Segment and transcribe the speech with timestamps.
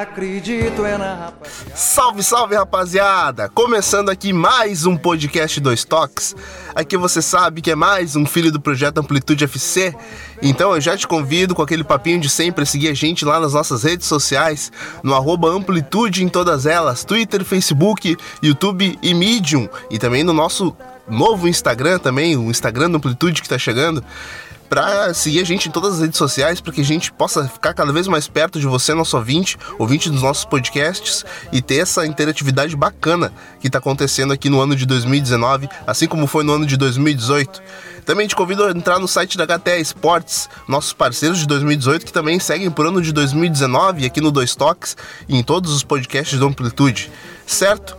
[0.00, 1.76] acredito é na rapaziada.
[1.76, 3.48] Salve, salve rapaziada!
[3.50, 6.34] Começando aqui mais um podcast Dois Toques.
[6.74, 9.94] Aqui você sabe que é mais um filho do projeto Amplitude FC.
[10.40, 13.38] Então eu já te convido com aquele papinho de sempre a seguir a gente lá
[13.38, 14.72] nas nossas redes sociais,
[15.02, 19.68] no Amplitude em todas elas, Twitter, Facebook, YouTube e Medium.
[19.90, 20.74] E também no nosso
[21.06, 24.02] novo Instagram também, o Instagram do Amplitude que tá chegando
[24.70, 27.74] para seguir a gente em todas as redes sociais, para que a gente possa ficar
[27.74, 32.06] cada vez mais perto de você, nosso ouvinte, ouvinte dos nossos podcasts e ter essa
[32.06, 36.64] interatividade bacana que está acontecendo aqui no ano de 2019, assim como foi no ano
[36.64, 37.60] de 2018.
[38.06, 42.12] Também te convido a entrar no site da HTE Esportes, nossos parceiros de 2018 que
[42.12, 44.96] também seguem por ano de 2019 aqui no Dois Toques
[45.28, 47.10] e em todos os podcasts do Amplitude,
[47.44, 47.96] certo?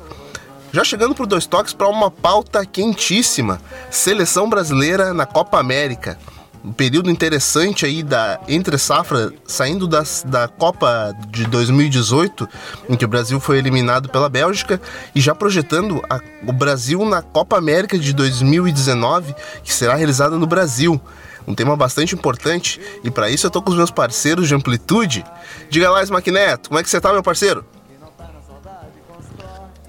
[0.72, 6.18] Já chegando para Dois Toques para uma pauta quentíssima: seleção brasileira na Copa América
[6.64, 12.48] um período interessante aí da entre safra, saindo das, da Copa de 2018,
[12.88, 14.80] em que o Brasil foi eliminado pela Bélgica,
[15.16, 20.46] e já projetando a, o Brasil na Copa América de 2019, que será realizada no
[20.46, 21.02] Brasil.
[21.48, 25.26] Um tema bastante importante, e para isso eu tô com os meus parceiros de amplitude.
[25.70, 27.66] Diga lá, Smackneto, como é que você tá, meu parceiro?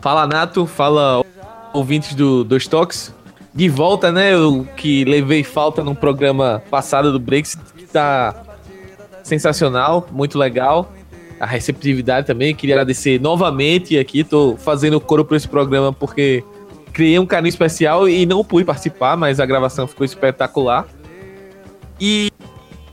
[0.01, 1.23] Fala, Nato, fala
[1.75, 3.13] ouvintes do Dois Toques
[3.55, 4.33] de volta, né?
[4.33, 8.35] Eu que levei falta no programa passado do Brexit, que tá
[9.23, 10.91] sensacional, muito legal.
[11.39, 16.45] A receptividade também, queria agradecer novamente aqui, tô fazendo coro para esse programa porque
[16.93, 20.87] criei um carinho especial e não pude participar, mas a gravação ficou espetacular.
[22.01, 22.31] E,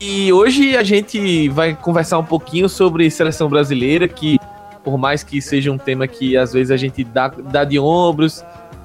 [0.00, 4.38] e hoje a gente vai conversar um pouquinho sobre seleção brasileira, que
[4.82, 8.42] por mais que seja um tema que às vezes a gente dá, dá de ombros,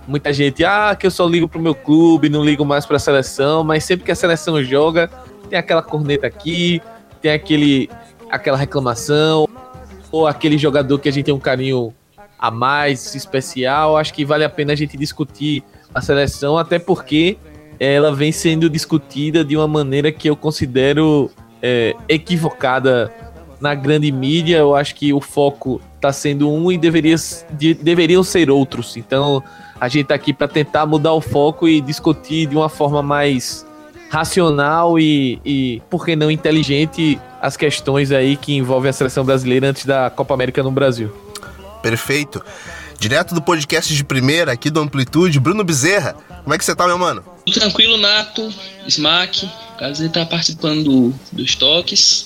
[0.08, 3.64] muita gente, ah, que eu só ligo pro meu clube, não ligo mais pra seleção,
[3.64, 5.10] mas sempre que a seleção joga,
[5.50, 6.82] tem aquela corneta aqui,
[7.22, 7.90] tem aquele,
[8.30, 9.48] aquela reclamação,
[10.12, 11.94] ou aquele jogador que a gente tem um carinho
[12.40, 13.98] a mais especial.
[13.98, 15.64] Acho que vale a pena a gente discutir
[15.94, 17.38] a seleção, até porque
[17.80, 21.30] ela vem sendo discutida de uma maneira que eu considero
[21.62, 23.12] é, equivocada
[23.66, 24.58] na grande mídia.
[24.58, 27.16] Eu acho que o foco está sendo um e deveria,
[27.52, 28.96] de, deveriam ser outros.
[28.96, 29.44] Então,
[29.82, 33.66] a gente tá aqui para tentar mudar o foco e discutir de uma forma mais
[34.10, 39.68] racional e, e, por que não, inteligente as questões aí que envolvem a seleção brasileira
[39.68, 41.12] antes da Copa América no Brasil.
[41.82, 42.44] Perfeito.
[43.00, 46.16] Direto do podcast de primeira, aqui do Amplitude, Bruno Bezerra.
[46.44, 47.24] Como é que você tá, meu mano?
[47.46, 48.54] Tudo tranquilo, Nato,
[48.88, 49.50] Smack.
[49.78, 52.26] Prazer estar participando do, dos toques.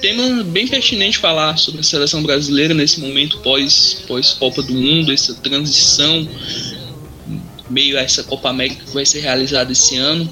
[0.00, 5.12] Tema bem pertinente falar sobre a seleção brasileira nesse momento pós, pós Copa do Mundo,
[5.12, 6.28] essa transição
[7.70, 10.28] meio a essa Copa América que vai ser realizada esse ano.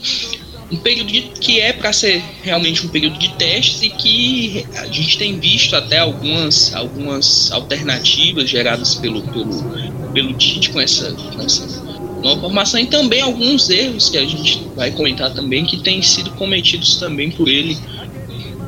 [0.73, 4.87] Um período de, que é para ser realmente um período de testes e que a
[4.87, 11.41] gente tem visto até algumas, algumas alternativas geradas pelo, pelo, pelo Tite com essa, com
[11.41, 11.86] essa
[12.23, 16.31] nova formação e também alguns erros que a gente vai comentar também que têm sido
[16.33, 17.77] cometidos também por ele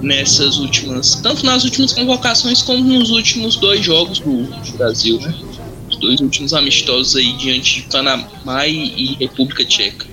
[0.01, 5.35] nessas últimas, tanto nas últimas convocações como nos últimos dois jogos do Brasil, né?
[5.99, 10.07] dois últimos amistosos aí diante de Panamá e, República Tcheca.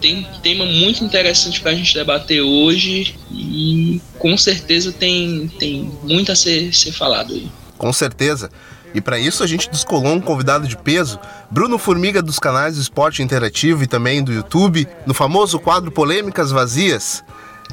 [0.00, 6.30] Tem tema muito interessante para a gente debater hoje e com certeza tem, tem muito
[6.32, 7.48] a ser, ser falado aí.
[7.76, 8.50] Com certeza.
[8.94, 11.18] E para isso a gente descolou um convidado de peso,
[11.50, 17.24] Bruno Formiga dos canais Esporte Interativo e também do YouTube, no famoso quadro Polêmicas Vazias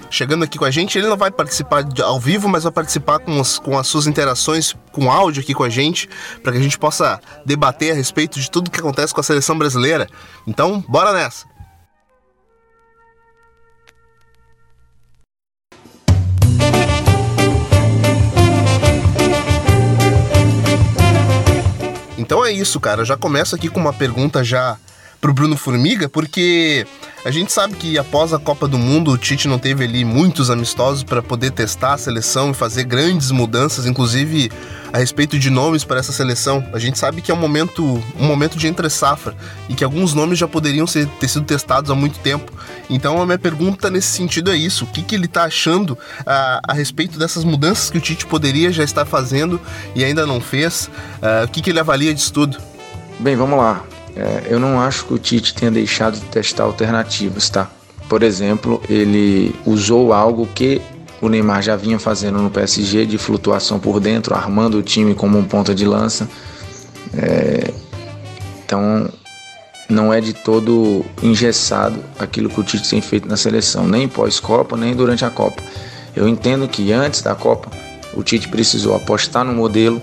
[0.10, 0.98] chegando aqui com a gente.
[0.98, 4.76] Ele não vai participar ao vivo, mas vai participar com, os, com as suas interações
[4.92, 6.10] com áudio aqui com a gente,
[6.42, 9.58] para que a gente possa debater a respeito de tudo que acontece com a seleção
[9.58, 10.08] brasileira.
[10.48, 11.51] Então, bora nessa!
[22.22, 23.02] Então é isso, cara.
[23.02, 24.78] Eu já começo aqui com uma pergunta já
[25.20, 26.86] pro Bruno Formiga, porque
[27.24, 30.50] a gente sabe que após a Copa do Mundo o Tite não teve ali muitos
[30.50, 34.52] amistosos para poder testar a seleção e fazer grandes mudanças, inclusive
[34.94, 36.66] a respeito de nomes para essa seleção.
[36.74, 37.84] A gente sabe que é um momento,
[38.20, 39.36] um momento de entre safra
[39.70, 42.52] e que alguns nomes já poderiam ser, ter sido testados há muito tempo.
[42.90, 46.62] Então a minha pergunta nesse sentido é isso: o que, que ele está achando a,
[46.68, 49.60] a, respeito dessas mudanças que o Tite poderia já estar fazendo
[49.96, 50.90] e ainda não fez?
[51.22, 52.58] Uh, o que, que ele avalia disso tudo?
[53.20, 53.84] Bem, vamos lá.
[54.16, 57.70] É, eu não acho que o Tite tenha deixado de testar alternativas, tá?
[58.10, 60.82] Por exemplo, ele usou algo que
[61.22, 65.38] o Neymar já vinha fazendo no PSG de flutuação por dentro, armando o time como
[65.38, 66.28] um ponta de lança.
[67.14, 67.72] É,
[68.66, 69.10] então,
[69.88, 74.76] não é de todo engessado aquilo que o Tite tem feito na seleção, nem pós-Copa,
[74.76, 75.62] nem durante a Copa.
[76.16, 77.70] Eu entendo que antes da Copa
[78.14, 80.02] O Tite precisou apostar no modelo,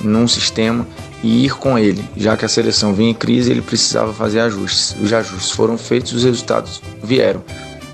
[0.00, 0.86] num sistema
[1.22, 4.96] e ir com ele, já que a seleção vinha em crise, ele precisava fazer ajustes.
[5.00, 7.42] Os ajustes foram feitos, os resultados vieram.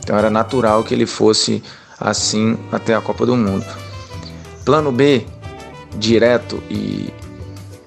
[0.02, 1.62] Então era natural que ele fosse
[2.02, 3.64] assim até a Copa do Mundo.
[4.64, 5.26] Plano B,
[5.96, 7.12] direto e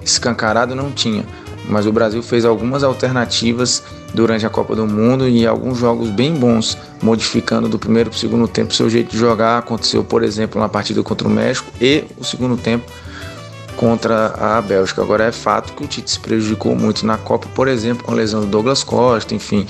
[0.03, 1.25] escancarado, não tinha,
[1.67, 3.83] mas o Brasil fez algumas alternativas
[4.13, 8.19] durante a Copa do Mundo e alguns jogos bem bons, modificando do primeiro para o
[8.19, 9.57] segundo tempo seu jeito de jogar.
[9.57, 12.89] Aconteceu, por exemplo, na partida contra o México e o segundo tempo
[13.75, 15.01] contra a Bélgica.
[15.01, 18.15] Agora é fato que o Tite se prejudicou muito na Copa, por exemplo, com a
[18.15, 19.65] lesão do Douglas Costa, enfim,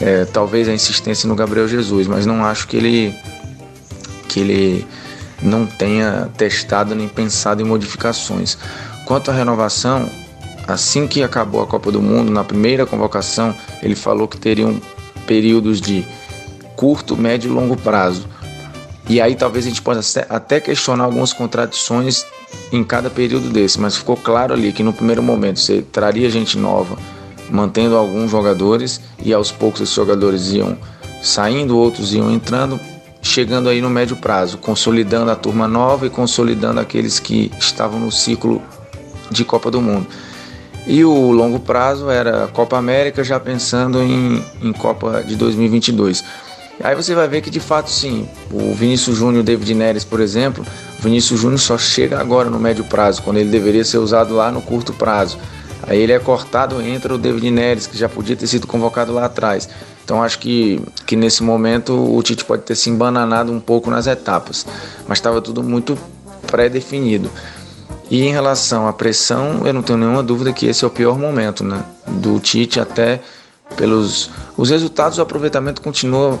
[0.00, 3.14] é, talvez a insistência no Gabriel Jesus, mas não acho que ele
[4.32, 4.86] que ele
[5.42, 8.56] não tenha testado nem pensado em modificações.
[9.04, 10.08] Quanto à renovação,
[10.66, 14.80] assim que acabou a Copa do Mundo, na primeira convocação, ele falou que teriam
[15.26, 16.06] períodos de
[16.76, 18.26] curto, médio e longo prazo.
[19.08, 22.24] E aí talvez a gente possa até questionar algumas contradições
[22.70, 26.56] em cada período desse, mas ficou claro ali que no primeiro momento você traria gente
[26.56, 26.96] nova,
[27.50, 30.78] mantendo alguns jogadores e aos poucos esses jogadores iam
[31.22, 32.80] saindo, outros iam entrando,
[33.22, 38.10] chegando aí no médio prazo, consolidando a turma nova e consolidando aqueles que estavam no
[38.10, 38.60] ciclo
[39.30, 40.08] de Copa do Mundo.
[40.86, 46.24] E o longo prazo era Copa América, já pensando em, em Copa de 2022.
[46.82, 50.66] Aí você vai ver que de fato sim, o Vinícius Júnior David Neres, por exemplo,
[50.98, 54.50] o Vinícius Júnior só chega agora no médio prazo, quando ele deveria ser usado lá
[54.50, 55.38] no curto prazo.
[55.84, 59.26] Aí ele é cortado, entra o David Neres, que já podia ter sido convocado lá
[59.26, 59.68] atrás.
[60.12, 64.06] Então acho que, que nesse momento o Tite pode ter se embananado um pouco nas
[64.06, 64.66] etapas,
[65.08, 65.96] mas estava tudo muito
[66.46, 67.30] pré-definido.
[68.10, 71.18] E em relação à pressão, eu não tenho nenhuma dúvida que esse é o pior
[71.18, 71.82] momento né?
[72.06, 73.22] do Tite, até
[73.74, 76.38] pelos os resultados, o aproveitamento continua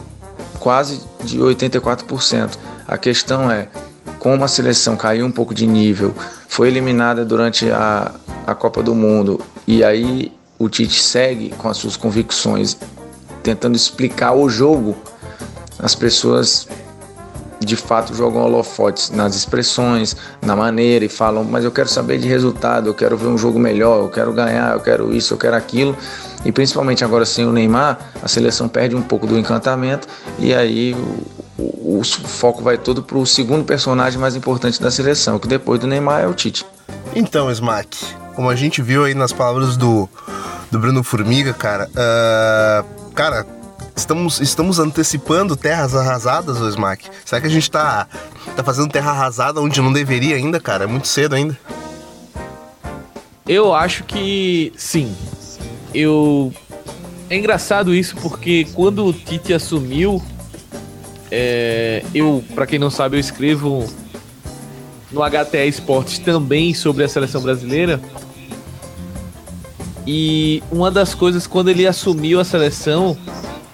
[0.60, 2.58] quase de 84%.
[2.86, 3.68] A questão é
[4.18, 6.14] como a seleção caiu um pouco de nível,
[6.46, 8.12] foi eliminada durante a,
[8.46, 12.76] a Copa do Mundo e aí o Tite segue com as suas convicções,
[13.42, 14.96] tentando explicar o jogo,
[15.78, 16.68] as pessoas
[17.64, 22.28] de fato jogam holofotes nas expressões, na maneira e falam, mas eu quero saber de
[22.28, 25.56] resultado, eu quero ver um jogo melhor, eu quero ganhar, eu quero isso, eu quero
[25.56, 25.96] aquilo.
[26.44, 30.94] E principalmente agora sem o Neymar, a seleção perde um pouco do encantamento e aí
[31.58, 35.46] o, o, o foco vai todo para o segundo personagem mais importante da seleção, que
[35.46, 36.66] depois do Neymar é o Tite.
[37.14, 37.96] Então, Smack,
[38.34, 40.08] como a gente viu aí nas palavras do,
[40.70, 43.46] do Bruno Formiga, cara, uh, cara,
[43.94, 47.08] estamos, estamos antecipando terras arrasadas, o Smack?
[47.24, 48.08] Será que a gente tá,
[48.56, 50.84] tá fazendo terra arrasada onde não deveria ainda, cara?
[50.84, 51.58] É muito cedo ainda.
[53.46, 55.14] Eu acho que sim
[55.94, 56.52] eu.
[57.28, 60.22] É engraçado isso porque quando o Tite assumiu,
[61.30, 62.02] é...
[62.14, 63.88] eu, para quem não sabe, eu escrevo
[65.10, 68.00] no HTA Esportes também sobre a seleção brasileira.
[70.06, 73.16] E uma das coisas, quando ele assumiu a seleção,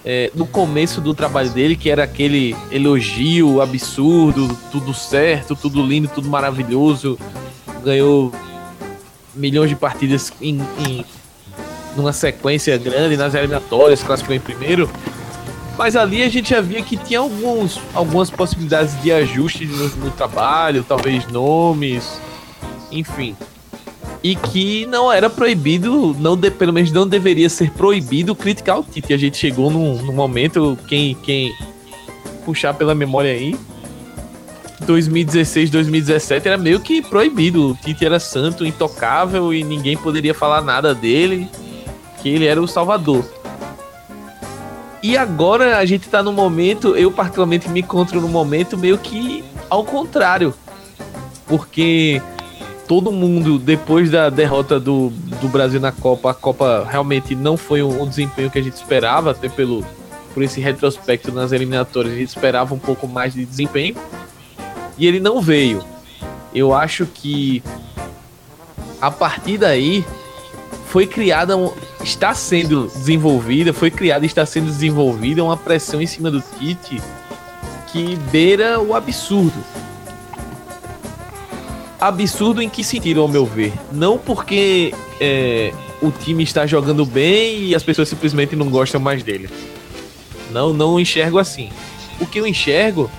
[0.05, 6.07] é, no começo do trabalho dele, que era aquele elogio absurdo, tudo certo, tudo lindo,
[6.07, 7.17] tudo maravilhoso,
[7.83, 8.31] ganhou
[9.35, 11.05] milhões de partidas em, em
[11.95, 14.89] numa sequência grande nas eliminatórias, classificou em primeiro.
[15.77, 20.11] Mas ali a gente já via que tinha alguns, algumas possibilidades de ajuste no, no
[20.11, 22.19] trabalho, talvez nomes,
[22.91, 23.35] enfim.
[24.21, 28.83] E que não era proibido, não de, pelo menos não deveria ser proibido criticar o
[28.83, 29.13] Tite.
[29.13, 31.53] A gente chegou num, num momento, quem, quem
[32.43, 33.55] puxar pela memória aí,
[34.81, 37.71] 2016, 2017 era meio que proibido.
[37.71, 41.47] O Tite era santo, intocável e ninguém poderia falar nada dele
[42.21, 43.25] que ele era o salvador.
[45.01, 49.43] E agora a gente tá no momento, eu particularmente me encontro no momento meio que
[49.69, 50.53] ao contrário.
[51.45, 52.21] Porque
[52.89, 57.83] todo mundo, depois da derrota do, do Brasil na Copa, a Copa realmente não foi
[57.83, 59.85] um, um desempenho que a gente esperava, até pelo
[60.33, 63.95] por esse retrospecto nas eliminatórias, a gente esperava um pouco mais de desempenho.
[64.97, 65.83] E ele não veio.
[66.51, 67.61] Eu acho que
[68.99, 70.03] a partir daí
[70.87, 71.53] foi criada,
[72.03, 76.99] está sendo desenvolvida, foi criada e está sendo desenvolvida uma pressão em cima do Tite
[77.91, 79.63] que beira o absurdo.
[81.99, 83.73] Absurdo em que sentido, ao meu ver?
[83.91, 89.21] Não porque é, o time está jogando bem e as pessoas simplesmente não gostam mais
[89.21, 89.49] dele.
[90.51, 91.69] Não, não enxergo assim.
[92.19, 93.11] O que eu enxergo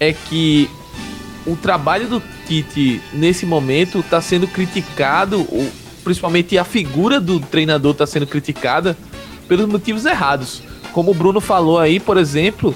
[0.00, 0.70] é que
[1.46, 5.46] o trabalho do Tite nesse momento está sendo criticado,
[6.02, 8.96] principalmente a figura do treinador está sendo criticada
[9.46, 10.62] pelos motivos errados.
[10.92, 12.74] Como o Bruno falou aí, por exemplo,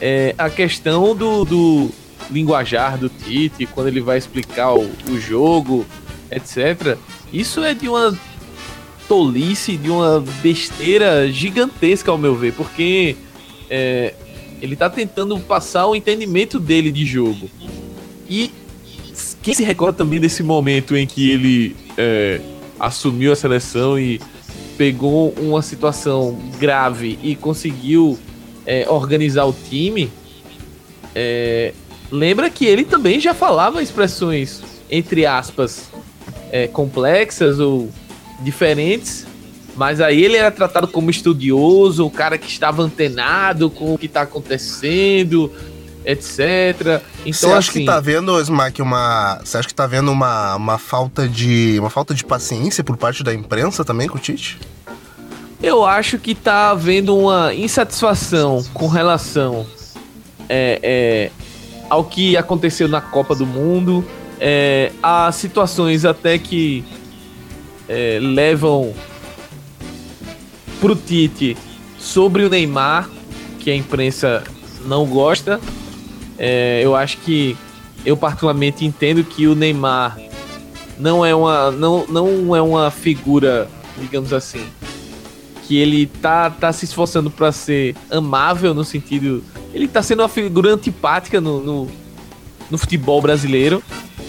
[0.00, 1.90] é, a questão do, do,
[2.30, 5.86] linguajar do Tite, quando ele vai explicar o, o jogo,
[6.30, 6.96] etc.
[7.32, 8.16] Isso é de uma
[9.08, 13.16] tolice, de uma besteira gigantesca, ao meu ver, porque
[13.68, 14.14] é,
[14.60, 17.50] ele tá tentando passar o entendimento dele de jogo.
[18.28, 18.50] E
[19.42, 22.40] quem se recorda também desse momento em que ele é,
[22.80, 24.20] assumiu a seleção e
[24.76, 28.18] pegou uma situação grave e conseguiu
[28.66, 30.10] é, organizar o time,
[31.14, 31.72] é,
[32.14, 35.88] lembra que ele também já falava expressões, entre aspas,
[36.50, 37.90] é, complexas ou
[38.40, 39.26] diferentes,
[39.76, 44.06] mas aí ele era tratado como estudioso, o cara que estava antenado com o que
[44.06, 45.50] está acontecendo,
[46.04, 47.02] etc.
[47.26, 49.40] Então, você acha assim, que tá vendo, Smack, uma.
[49.44, 51.76] Você acha que tá vendo uma, uma falta de.
[51.80, 54.60] uma falta de paciência por parte da imprensa também com o Tite?
[55.60, 59.66] Eu acho que tá havendo uma insatisfação com relação
[60.48, 61.30] é, é,
[61.94, 64.04] ao que aconteceu na Copa do Mundo,
[64.40, 66.84] é, a situações até que
[67.88, 68.92] é, levam
[70.80, 71.56] pro Tite
[71.96, 73.08] sobre o Neymar,
[73.60, 74.42] que a imprensa
[74.84, 75.60] não gosta.
[76.36, 77.56] É, eu acho que
[78.04, 80.18] eu particularmente entendo que o Neymar
[80.98, 83.68] não é uma não, não é uma figura,
[84.00, 84.66] digamos assim,
[85.62, 89.44] que ele tá, tá se esforçando para ser amável no sentido.
[89.74, 91.88] Ele tá sendo uma figura antipática no, no,
[92.70, 93.82] no futebol brasileiro.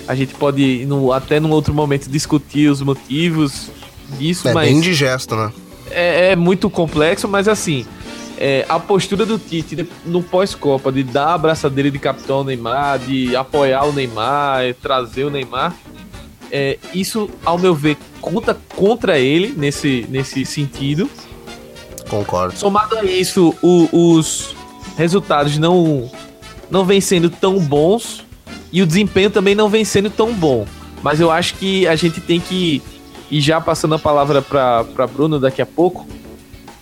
[0.07, 3.69] A gente pode, no, até num outro momento, discutir os motivos
[4.17, 4.67] disso, é mas.
[4.67, 5.53] É bem indigesto, né?
[5.91, 7.85] É, é muito complexo, mas assim.
[8.37, 12.99] É, a postura do Tite no pós-Copa de dar a abraçadeira de capitão ao Neymar,
[12.99, 15.73] de apoiar o Neymar, trazer o Neymar,
[16.51, 21.09] é, isso, ao meu ver, conta contra ele nesse, nesse sentido.
[22.09, 22.57] Concordo.
[22.57, 24.54] Somado a isso, o, os
[24.97, 26.09] resultados não,
[26.69, 28.25] não vêm sendo tão bons
[28.71, 30.65] e o desempenho também não vem sendo tão bom.
[31.01, 32.81] Mas eu acho que a gente tem que,
[33.29, 36.07] e já passando a palavra para Bruno daqui a pouco,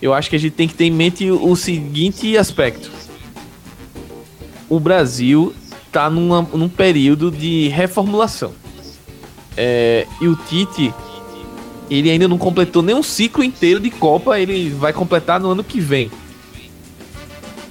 [0.00, 2.90] eu acho que a gente tem que ter em mente o seguinte aspecto.
[4.68, 5.54] O Brasil
[5.86, 8.52] está num período de reformulação.
[9.56, 10.92] É, e o Tite
[11.90, 15.62] ele ainda não completou nem um ciclo inteiro de Copa, ele vai completar no ano
[15.62, 16.10] que vem.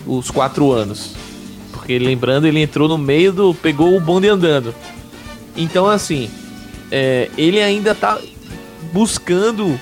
[0.06, 1.16] Os quatro anos.
[1.72, 3.54] Porque lembrando, ele entrou no meio do.
[3.54, 4.74] pegou o bonde andando.
[5.56, 6.30] Então, assim,
[6.92, 8.20] é, ele ainda tá
[8.92, 9.80] buscando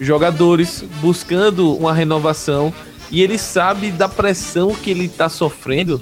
[0.00, 2.72] jogadores, buscando uma renovação.
[3.10, 6.00] E ele sabe da pressão que ele tá sofrendo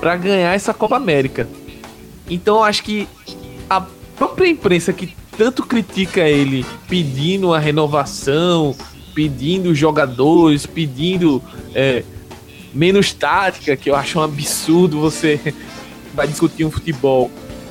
[0.00, 1.48] para ganhar essa Copa América.
[2.28, 3.06] Então, acho que
[3.70, 3.80] a
[4.16, 8.74] própria imprensa que tanto critica ele pedindo a renovação,
[9.14, 11.42] pedindo jogadores, pedindo
[11.74, 12.04] é,
[12.74, 15.40] menos tática, que eu acho um absurdo você
[16.12, 17.30] vai discutir um futebol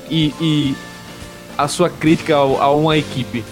[0.10, 0.75] e, e
[1.57, 3.43] a sua crítica a, uma equipe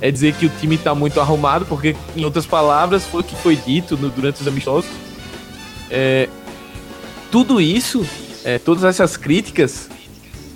[0.00, 3.34] é dizer que o time está muito arrumado, porque, em outras palavras, foi o que
[3.36, 4.90] foi dito no, durante os amistosos.
[5.90, 6.28] É,
[7.30, 8.06] tudo isso,
[8.44, 9.88] é, todas essas críticas,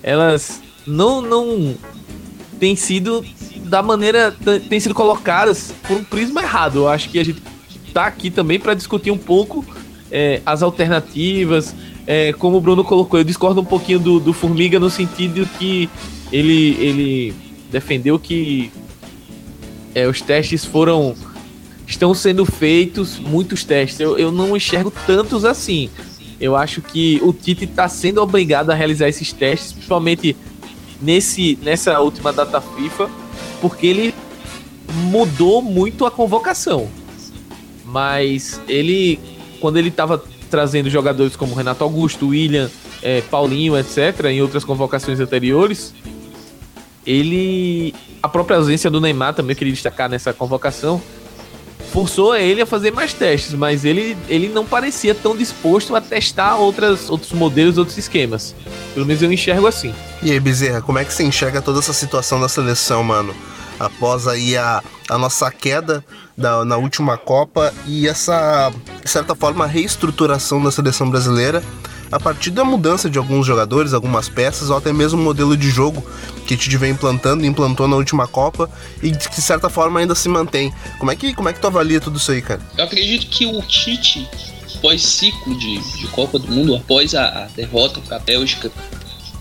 [0.02, 1.75] elas não, não
[2.59, 3.25] tem sido
[3.64, 4.35] da maneira
[4.68, 6.80] tem sido colocadas por um prisma errado.
[6.80, 7.40] Eu acho que a gente
[7.94, 9.64] tá aqui também para discutir um pouco
[10.10, 11.74] é, as alternativas.
[12.06, 15.88] É, como o Bruno colocou, eu discordo um pouquinho do, do Formiga no sentido que
[16.32, 17.34] ele, ele
[17.70, 18.70] defendeu que
[19.94, 21.14] é, os testes foram.
[21.86, 24.00] estão sendo feitos muitos testes.
[24.00, 25.90] Eu, eu não enxergo tantos assim.
[26.40, 30.34] Eu acho que o Tite está sendo obrigado a realizar esses testes, principalmente
[31.00, 33.10] nesse, nessa última data FIFA,
[33.60, 34.14] porque ele
[35.10, 36.88] mudou muito a convocação.
[37.84, 39.18] Mas ele,
[39.60, 42.70] quando ele estava trazendo jogadores como Renato Augusto, William,
[43.02, 45.94] é, Paulinho, etc., em outras convocações anteriores,
[47.06, 47.94] ele.
[48.22, 51.00] A própria ausência do Neymar também eu queria destacar nessa convocação
[51.90, 56.56] forçou ele a fazer mais testes, mas ele, ele não parecia tão disposto a testar
[56.56, 58.54] outras, outros modelos, outros esquemas.
[58.94, 59.94] Pelo menos eu enxergo assim.
[60.22, 63.34] E aí, Bezerra, como é que você enxerga toda essa situação da seleção, mano?
[63.78, 66.04] Após aí a, a nossa queda
[66.36, 71.62] da, na última Copa e essa, de certa forma, reestruturação da seleção brasileira
[72.12, 75.70] a partir da mudança de alguns jogadores, algumas peças, ou até mesmo o modelo de
[75.70, 76.04] jogo
[76.46, 78.68] que a gente vem implantando, implantou na última Copa
[79.02, 80.72] e que de certa forma ainda se mantém.
[80.98, 82.60] Como é que, como é que tu avalia tudo isso aí, cara?
[82.76, 84.28] Eu acredito que o Tite,
[84.80, 88.72] pós ciclo de, de Copa do Mundo, após a, a derrota para a Bélgica,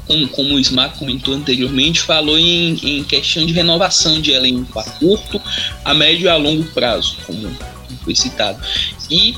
[0.09, 4.83] como, como o Smack comentou anteriormente, falou em, em questão de renovação de elenco a
[4.83, 5.39] curto,
[5.85, 7.55] a médio e a longo prazo, como
[8.03, 8.59] foi citado.
[9.07, 9.35] E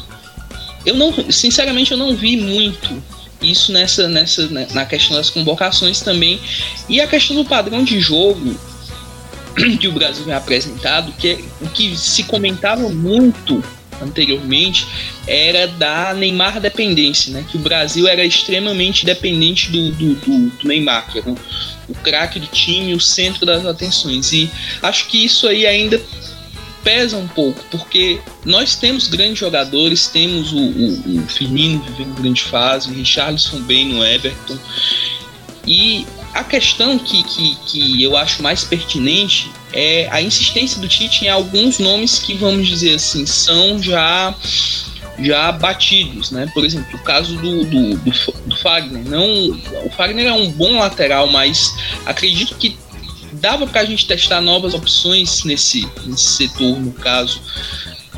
[0.85, 3.03] eu não, sinceramente, eu não vi muito
[3.41, 6.39] isso nessa, nessa né, na questão das convocações também
[6.87, 8.55] e a questão do padrão de jogo
[9.77, 13.61] que o Brasil vem apresentado, que é, o que se comentava muito
[14.01, 14.87] anteriormente
[15.27, 17.45] era da Neymar dependência, né?
[17.49, 22.39] Que o Brasil era extremamente dependente do, do, do, do Neymar, que era o, craque
[22.39, 24.31] do time, o centro das atenções.
[24.33, 24.49] E
[24.81, 26.01] acho que isso aí ainda
[26.83, 32.41] pesa um pouco, porque nós temos grandes jogadores, temos o, o, o Firmino vivendo grande
[32.41, 34.57] fase, o Richarlison bem no Everton.
[35.65, 41.25] E a questão que, que, que eu acho mais pertinente é a insistência do Tite
[41.25, 44.35] em alguns nomes que, vamos dizer assim, são já
[45.19, 46.49] já batidos, né?
[46.53, 48.11] Por exemplo, o caso do, do, do,
[48.47, 49.03] do Fagner.
[49.07, 49.49] Não,
[49.85, 51.75] o Fagner é um bom lateral, mas
[52.05, 52.75] acredito que
[53.33, 57.41] dava para a gente testar novas opções nesse, nesse setor, no caso.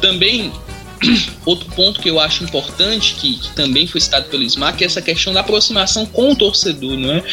[0.02, 0.52] Também,
[1.46, 5.02] outro ponto que eu acho importante, que, que também foi citado pelo Smack, é essa
[5.02, 7.24] questão da aproximação com o torcedor, não é?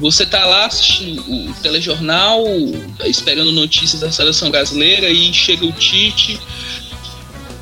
[0.00, 2.44] Você tá lá assistindo o telejornal,
[3.04, 6.38] esperando notícias da seleção brasileira e chega o Tite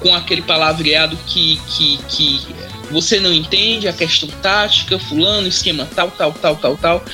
[0.00, 2.40] com aquele palavreado que, que, que
[2.90, 7.04] você não entende, a questão tática, fulano, esquema tal, tal, tal, tal, tal.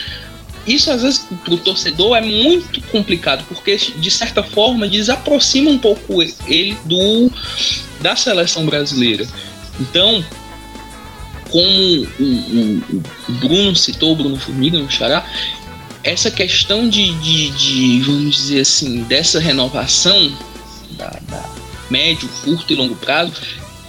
[0.67, 5.79] Isso às vezes para o torcedor é muito complicado, porque de certa forma desaproxima um
[5.79, 7.31] pouco ele do
[8.01, 9.27] da seleção brasileira.
[9.79, 10.25] Então,
[11.51, 15.27] como o, o, o Bruno citou, o Bruno Formiga no Xará,
[16.03, 20.33] essa questão de, de, de, vamos dizer assim, dessa renovação
[20.93, 21.51] da, da,
[21.91, 23.33] médio, curto e longo prazo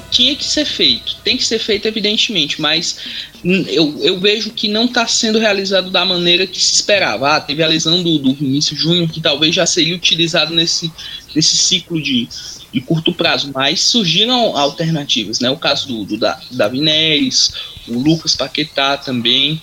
[0.09, 2.97] tinha que ser feito, tem que ser feito evidentemente, mas
[3.43, 7.37] eu, eu vejo que não está sendo realizado da maneira que se esperava.
[7.37, 10.91] Ah, teve a lesão do, do Vinícius Júnior, que talvez já seria utilizado nesse,
[11.33, 12.27] nesse ciclo de,
[12.73, 15.49] de curto prazo, mas surgiram alternativas, né?
[15.49, 16.17] O caso do, do
[16.51, 17.53] Davi Neres,
[17.87, 19.61] o Lucas Paquetá também.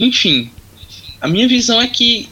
[0.00, 0.50] Enfim,
[1.20, 2.28] a minha visão é que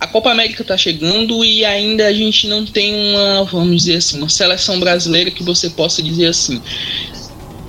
[0.00, 4.18] a Copa América está chegando e ainda a gente não tem uma, vamos dizer assim,
[4.18, 6.60] uma seleção brasileira que você possa dizer assim.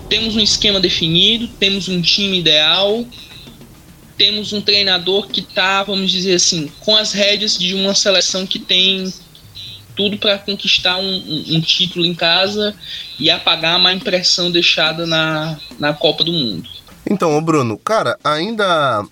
[0.10, 3.06] Temos um esquema definido, temos um time ideal,
[4.18, 8.58] temos um treinador que está, vamos dizer assim, com as rédeas de uma seleção que
[8.58, 9.14] tem
[9.96, 12.76] tudo para conquistar um, um, um, título em casa
[13.20, 16.70] e apagar a má impressão deixada na, na Copa do Mundo.
[17.10, 19.06] Então, Bruno, cara, ainda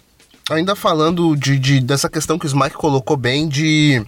[0.50, 4.04] ainda falando de, de, dessa questão que o Smike colocou bem de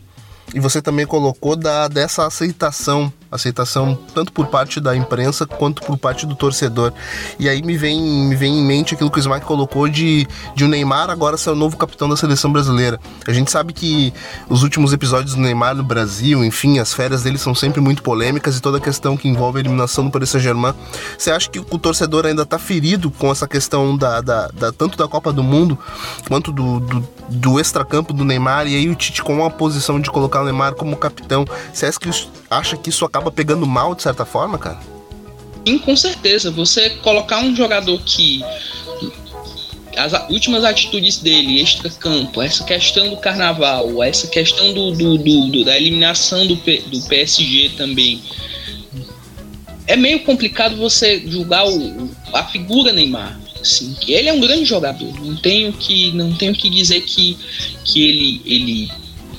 [0.54, 5.98] e você também colocou da dessa aceitação aceitação tanto por parte da imprensa quanto por
[5.98, 6.94] parte do torcedor.
[7.40, 10.64] E aí me vem, me vem em mente aquilo que o Smack colocou de, de
[10.64, 13.00] o Neymar agora ser o novo capitão da seleção brasileira.
[13.28, 14.14] A gente sabe que
[14.50, 18.58] os últimos episódios do Neymar no Brasil, enfim, as férias dele são sempre muito polêmicas
[18.58, 20.74] e toda a questão que envolve a eliminação do Paris Saint-Germain.
[21.18, 24.98] Você acha que o torcedor ainda está ferido com essa questão da, da, da, tanto
[24.98, 25.78] da Copa do Mundo
[26.28, 30.10] quanto do, do, do extracampo do Neymar e aí o Tite com a posição de
[30.10, 31.46] colocar o Neymar como capitão?
[31.74, 31.86] Você
[32.50, 34.80] acha que, isso acaba acaba pegando mal de certa forma, cara?
[35.66, 36.52] Sim, com certeza.
[36.52, 38.44] Você colocar um jogador que
[39.96, 45.78] as últimas atitudes dele, extra-campo, essa questão do carnaval, essa questão do, do, do, da
[45.78, 48.22] eliminação do, P, do PSG também.
[49.86, 53.40] É meio complicado você julgar o, a figura Neymar.
[53.62, 55.14] Assim, ele é um grande jogador.
[55.22, 57.38] Não tenho que, não tenho que dizer que,
[57.86, 58.92] que ele, ele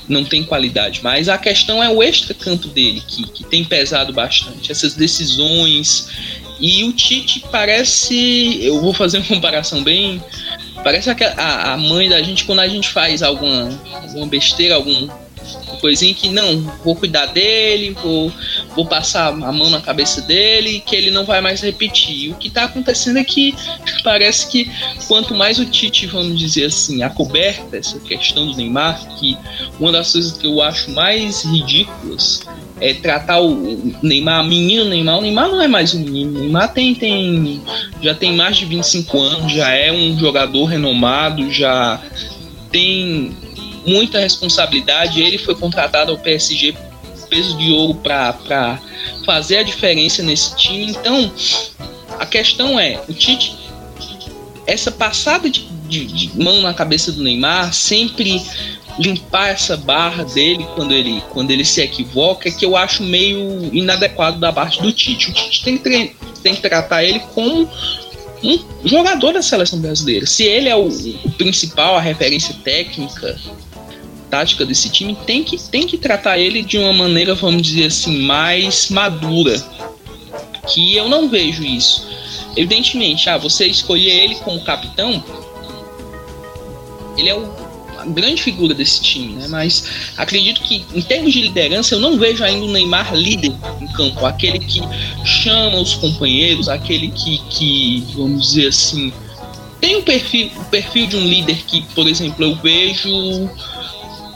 [0.07, 1.01] não tem qualidade.
[1.03, 4.71] Mas a questão é o extra-campo dele, que, que tem pesado bastante.
[4.71, 6.09] Essas decisões.
[6.59, 8.59] E o Tite parece.
[8.63, 10.23] Eu vou fazer uma comparação bem.
[10.83, 15.09] Parece a, a mãe da gente quando a gente faz alguma, alguma besteira, algum
[15.79, 18.31] coisinha que não, vou cuidar dele, vou,
[18.75, 22.31] vou passar a mão na cabeça dele, que ele não vai mais repetir.
[22.31, 23.55] O que está acontecendo é que
[24.03, 24.69] parece que
[25.07, 29.37] quanto mais o Tite, vamos dizer assim, acoberta essa questão do Neymar, que
[29.79, 32.41] uma das coisas que eu acho mais ridículas
[32.79, 36.73] é tratar o Neymar, menino Neymar, o Neymar não é mais um menino, o Neymar
[36.73, 37.61] tem, tem,
[38.01, 42.01] já tem mais de 25 anos, já é um jogador renomado, já
[42.71, 43.35] tem
[43.85, 45.21] muita responsabilidade.
[45.21, 46.75] Ele foi contratado ao PSG
[47.29, 48.79] peso de ouro para
[49.25, 50.91] fazer a diferença nesse time.
[50.91, 51.31] Então,
[52.19, 53.55] a questão é: o Tite,
[54.65, 58.41] essa passada de, de, de mão na cabeça do Neymar, sempre
[58.97, 63.73] limpar essa barra dele quando ele, quando ele se equivoca, é que eu acho meio
[63.73, 65.29] inadequado da parte do Tite.
[65.29, 67.69] O Tite tem que, tem que tratar ele como
[68.43, 70.25] um jogador da seleção brasileira.
[70.25, 73.37] Se ele é o, o principal, a referência técnica,
[74.29, 78.21] tática desse time, tem que, tem que tratar ele de uma maneira, vamos dizer assim,
[78.21, 79.63] mais madura.
[80.67, 82.07] Que eu não vejo isso.
[82.57, 85.23] evidentemente, ah, você escolher ele como capitão,
[87.17, 87.53] ele é o
[88.07, 89.47] grande figura desse time, né?
[89.47, 93.87] Mas acredito que, em termos de liderança, eu não vejo ainda o Neymar líder em
[93.87, 94.81] campo, aquele que
[95.25, 99.11] chama os companheiros, aquele que, que vamos dizer assim,
[99.79, 103.49] tem um perfil, o perfil de um líder que, por exemplo, eu vejo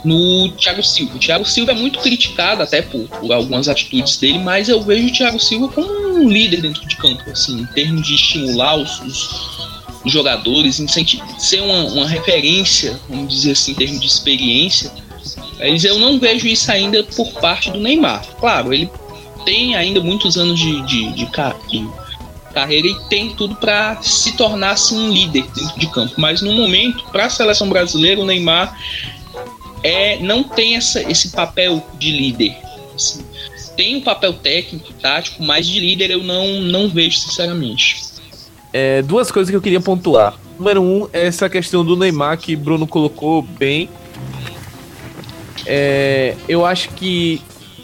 [0.04, 1.16] no Thiago Silva.
[1.16, 5.08] O Thiago Silva é muito criticado até por, por, algumas atitudes dele, mas eu vejo
[5.08, 9.00] o Thiago Silva como um líder dentro de campo, assim, em termos de estimular os,
[10.04, 10.82] os jogadores,
[11.38, 14.90] ser uma, uma, referência, vamos dizer assim, em termos de experiência.
[15.58, 18.24] Mas eu não vejo isso ainda por parte do Neymar.
[18.38, 18.90] Claro, ele
[19.44, 21.88] tem ainda muitos anos de, de, de, de
[22.54, 26.14] carreira e tem tudo para se tornar assim, um líder dentro de campo.
[26.16, 28.76] Mas no momento, para a seleção brasileira, o Neymar
[29.82, 32.56] é, não tem essa, esse papel de líder.
[32.94, 33.24] Assim,
[33.76, 38.10] tem um papel técnico, tático, mas de líder eu não, não vejo, sinceramente
[38.72, 40.34] é, duas coisas que eu queria pontuar.
[40.58, 43.88] Número um, essa questão do Neymar que Bruno colocou bem.
[45.66, 47.42] É, eu acho que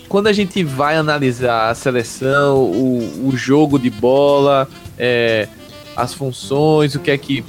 [0.08, 5.48] quando a gente vai analisar a seleção, o, o jogo de bola, é,
[5.96, 7.44] as funções, o que é que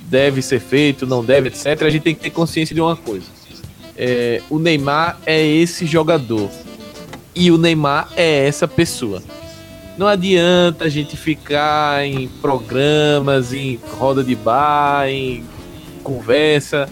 [0.00, 3.26] deve ser feito, não deve, etc., a gente tem que ter consciência de uma coisa.
[4.00, 6.48] É, o Neymar é esse jogador.
[7.34, 9.20] E o Neymar é essa pessoa.
[9.98, 15.42] Não adianta a gente ficar em programas, em roda de bar, em
[16.04, 16.88] conversa,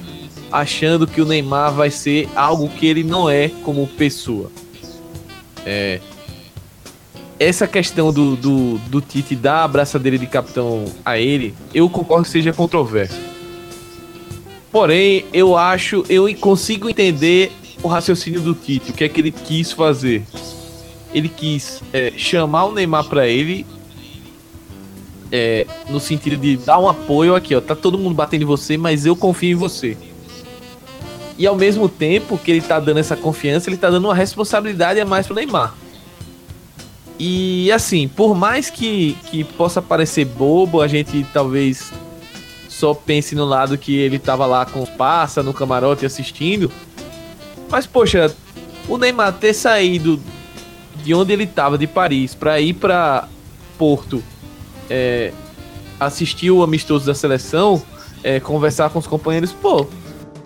[0.50, 4.50] achando que o Neymar vai ser algo que ele não é como pessoa.
[5.64, 6.00] É,
[7.38, 12.24] essa questão do, do, do Tite dar a abraçadeira de capitão a ele, eu concordo
[12.24, 13.35] que seja controverso.
[14.76, 17.50] Porém, eu acho, eu consigo entender
[17.82, 20.22] o raciocínio do Tite, o que é que ele quis fazer
[21.16, 23.64] ele quis é, chamar o Neymar para ele
[25.32, 27.60] é, no sentido de dar um apoio aqui, ó.
[27.62, 29.96] Tá todo mundo batendo em você, mas eu confio em você.
[31.38, 35.00] E ao mesmo tempo que ele tá dando essa confiança, ele tá dando uma responsabilidade
[35.00, 35.74] a mais pro Neymar.
[37.18, 41.90] E assim, por mais que, que possa parecer bobo, a gente talvez
[42.76, 46.70] só pense no lado que ele tava lá com os passa no camarote assistindo.
[47.70, 48.34] Mas poxa,
[48.86, 50.20] o Neymar ter saído
[51.02, 53.28] de onde ele estava, de Paris, para ir para
[53.78, 54.22] Porto,
[54.90, 55.32] é,
[55.98, 57.82] assistir o amistoso da seleção,
[58.22, 59.86] é, conversar com os companheiros, pô,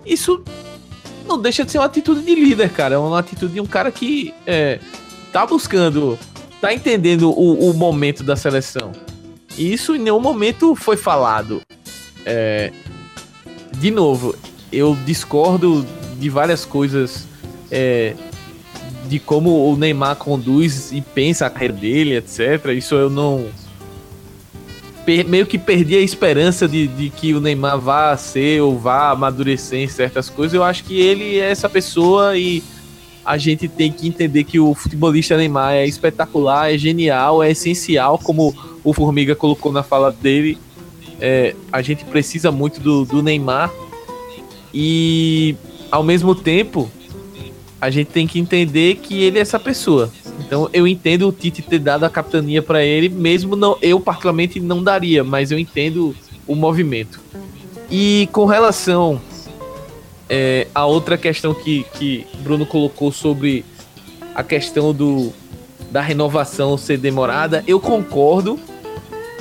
[0.07, 0.40] isso
[1.27, 2.95] não deixa de ser uma atitude de líder, cara.
[2.95, 4.79] É uma atitude de um cara que é,
[5.33, 6.16] tá buscando,
[6.61, 8.93] tá entendendo o, o momento da seleção.
[9.59, 11.61] E isso em nenhum momento foi falado.
[12.25, 12.73] É,
[13.79, 14.35] de novo,
[14.73, 15.87] eu discordo
[16.19, 17.27] de várias coisas
[17.71, 18.15] é,
[19.09, 22.67] de como o Neymar conduz e pensa a carreira dele, etc.
[22.77, 23.47] Isso eu não.
[25.27, 29.81] meio que perdi a esperança de, de que o Neymar vá ser ou vá amadurecer
[29.81, 30.55] em certas coisas.
[30.55, 32.63] Eu acho que ele é essa pessoa e
[33.25, 38.19] a gente tem que entender que o futebolista Neymar é espetacular, é genial, é essencial,
[38.19, 40.59] como o Formiga colocou na fala dele.
[41.21, 43.71] É, a gente precisa muito do, do Neymar
[44.73, 45.55] e
[45.91, 46.91] ao mesmo tempo
[47.81, 50.11] a gente tem que entender que ele é essa pessoa.
[50.39, 54.59] Então eu entendo o Tite ter dado a capitania para ele, mesmo não eu particularmente
[54.61, 56.15] não daria, mas eu entendo
[56.47, 57.21] o movimento.
[57.91, 59.21] E com relação
[60.29, 63.65] é, a outra questão que, que Bruno colocou sobre
[64.35, 65.33] a questão do
[65.91, 68.61] da renovação ser demorada, eu concordo,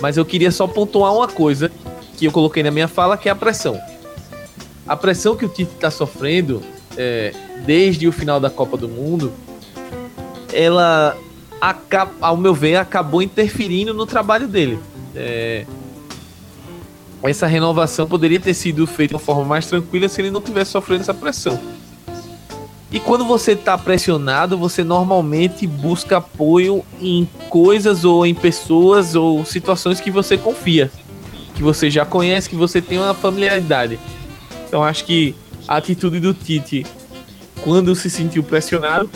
[0.01, 1.71] mas eu queria só pontuar uma coisa
[2.17, 3.79] que eu coloquei na minha fala, que é a pressão.
[4.88, 6.62] A pressão que o Tite está sofrendo
[6.97, 7.33] é,
[7.65, 9.31] desde o final da Copa do Mundo,
[10.51, 11.15] ela,
[12.19, 14.79] ao meu ver, acabou interferindo no trabalho dele.
[15.15, 15.65] É,
[17.23, 20.71] essa renovação poderia ter sido feita de uma forma mais tranquila se ele não tivesse
[20.71, 21.59] sofrendo essa pressão.
[22.91, 29.45] E quando você está pressionado, você normalmente busca apoio em coisas ou em pessoas ou
[29.45, 30.91] situações que você confia,
[31.54, 33.99] que você já conhece, que você tem uma familiaridade.
[34.67, 35.36] Então acho que
[35.67, 36.86] a atitude do Tite
[37.62, 39.10] quando se sentiu pressionado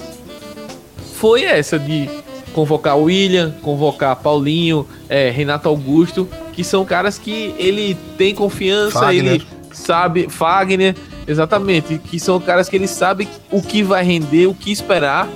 [1.16, 2.08] foi essa de
[2.54, 9.34] convocar William, convocar Paulinho, é, Renato Augusto, que são caras que ele tem confiança, Fagner.
[9.34, 10.96] ele sabe, Fagner,
[11.28, 15.30] exatamente, que são caras que ele sabe o que vai render, o que esperar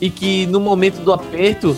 [0.00, 1.76] e que no momento do aperto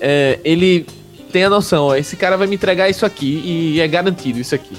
[0.00, 0.86] é, ele
[1.32, 4.54] tem a noção, ó, esse cara vai me entregar isso aqui e é garantido isso
[4.54, 4.76] aqui.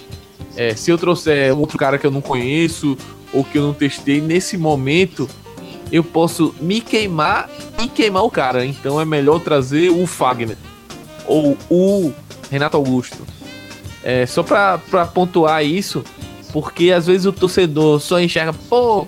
[0.56, 2.98] É, se eu trouxer outro cara que eu não conheço
[3.32, 5.30] ou que eu não testei, nesse momento
[5.92, 7.50] eu posso me queimar
[7.82, 8.66] e queimar o cara.
[8.66, 10.58] Então é melhor trazer o Fagner
[11.26, 12.14] ou o
[12.50, 13.18] Renato Augusto.
[14.04, 14.80] É, só pra
[15.14, 16.04] pontuar isso,
[16.60, 19.06] porque às vezes o torcedor só enxerga, pô,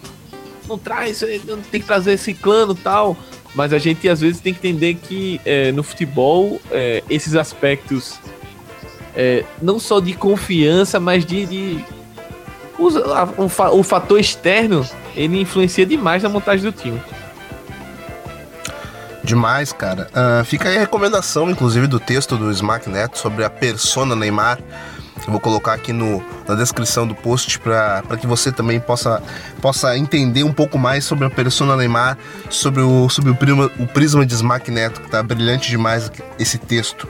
[0.68, 3.18] não traz, não tem que trazer esse clano tal.
[3.56, 8.20] Mas a gente às vezes tem que entender que é, no futebol é, esses aspectos
[9.16, 11.86] é, não só de confiança, mas de, de
[12.78, 17.02] o fator externo ele influencia demais na montagem do time.
[19.24, 20.08] Demais, cara.
[20.12, 24.60] Uh, fica aí a recomendação, inclusive, do texto do Smack Neto sobre a persona Neymar.
[25.30, 29.22] Eu vou colocar aqui no, na descrição do post para que você também possa,
[29.62, 32.18] possa entender um pouco mais sobre a persona Neymar,
[32.50, 36.58] sobre o, sobre o, prima, o prisma de Smack Neto, que tá brilhante demais esse
[36.58, 37.08] texto.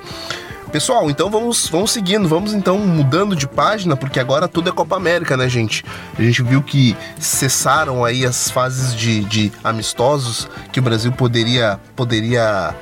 [0.70, 4.98] Pessoal, então vamos, vamos seguindo, vamos então mudando de página, porque agora tudo é Copa
[4.98, 5.86] América, né, gente?
[6.18, 11.80] A gente viu que cessaram aí as fases de, de amistosos que o Brasil poderia,
[11.96, 12.76] poderia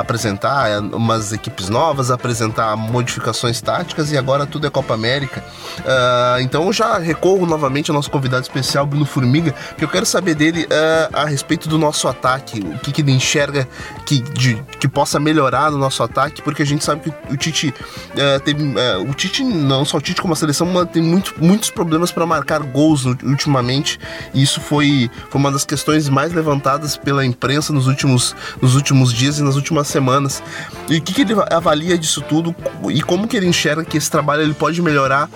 [0.00, 5.44] apresentar é, umas equipes novas, apresentar modificações táticas e agora tudo é Copa América.
[5.80, 10.06] Uh, então eu já recorro novamente ao nosso convidado especial, Bruno Formiga, que eu quero
[10.06, 13.68] saber dele uh, a respeito do nosso ataque, o que, que ele enxerga
[14.06, 17.68] que, de, que possa melhorar no nosso ataque, porque a gente sabe que o Tite
[17.68, 18.62] uh, teve.
[19.08, 22.60] o Tite, não só o Tite como a seleção, tem muito, muitos problemas para marcar
[22.60, 23.98] gols ultimamente,
[24.32, 29.12] e isso foi, foi uma das questões mais levantadas pela imprensa nos últimos, nos últimos
[29.12, 30.42] dias e nas últimas semanas.
[30.88, 32.54] E o que, que, ele avalia disso tudo
[32.90, 35.28] e como que ele enxerga que esse trabalho ele pode melhorar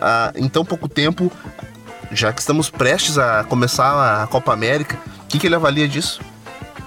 [0.00, 1.30] ah, em tão pouco tempo,
[2.12, 4.98] já que estamos prestes a começar a Copa América.
[5.24, 6.20] O que, que ele avalia disso?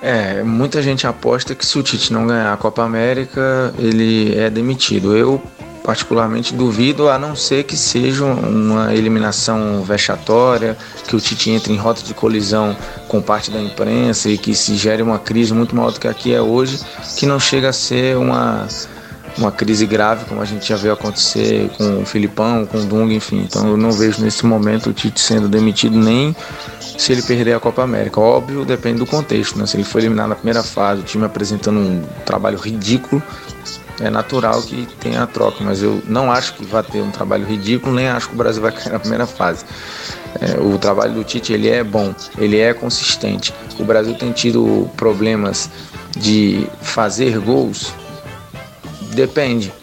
[0.01, 4.49] É, muita gente aposta que se o Tite não ganhar a Copa América, ele é
[4.49, 5.17] demitido.
[5.17, 5.41] Eu
[5.87, 11.77] particularmente duvido, a não ser que seja uma eliminação vexatória, que o Tite entre em
[11.77, 12.75] rota de colisão
[13.07, 16.33] com parte da imprensa e que se gere uma crise muito maior do que aqui
[16.33, 16.81] é hoje,
[17.17, 18.67] que não chega a ser uma,
[19.37, 23.13] uma crise grave, como a gente já viu acontecer com o Filipão, com o Dunga,
[23.13, 23.45] enfim.
[23.47, 26.35] Então eu não vejo nesse momento o Tite sendo demitido nem
[26.81, 28.19] se ele perder a Copa América.
[28.19, 29.65] Óbvio, depende do contexto, né?
[29.65, 33.23] Se ele for eliminado na primeira fase, o time apresentando um trabalho ridículo,
[33.99, 37.45] é natural que tenha a troca, mas eu não acho que vai ter um trabalho
[37.45, 39.65] ridículo, nem acho que o Brasil vai cair na primeira fase.
[40.39, 43.53] É, o trabalho do Tite ele é bom, ele é consistente.
[43.79, 45.69] O Brasil tem tido problemas
[46.15, 47.91] de fazer gols,
[49.13, 49.73] depende.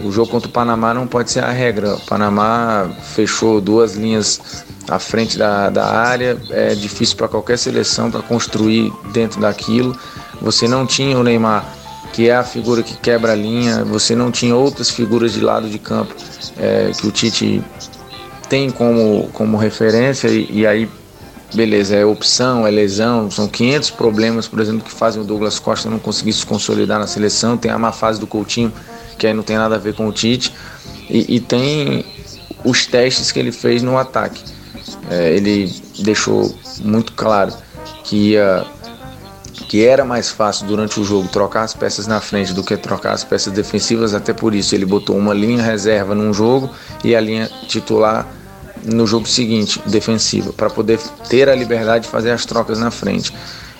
[0.00, 1.94] O jogo contra o Panamá não pode ser a regra.
[1.94, 8.10] O Panamá fechou duas linhas à frente da, da área, é difícil para qualquer seleção
[8.10, 9.98] para construir dentro daquilo.
[10.42, 11.64] Você não tinha o Neymar
[12.12, 13.84] que é a figura que quebra a linha.
[13.84, 16.14] Você não tinha outras figuras de lado de campo
[16.58, 17.62] é, que o Tite
[18.48, 20.88] tem como, como referência e, e, aí,
[21.54, 25.90] beleza, é opção, é lesão, são 500 problemas, por exemplo, que fazem o Douglas Costa
[25.90, 27.56] não conseguir se consolidar na seleção.
[27.56, 28.72] Tem a má fase do Coutinho,
[29.18, 30.52] que aí não tem nada a ver com o Tite,
[31.08, 32.04] e, e tem
[32.64, 34.42] os testes que ele fez no ataque.
[35.10, 37.52] É, ele deixou muito claro
[38.04, 38.64] que ia
[39.68, 43.12] que era mais fácil durante o jogo trocar as peças na frente do que trocar
[43.12, 46.70] as peças defensivas, até por isso ele botou uma linha reserva num jogo
[47.02, 48.26] e a linha titular
[48.84, 53.32] no jogo seguinte, defensiva, para poder ter a liberdade de fazer as trocas na frente.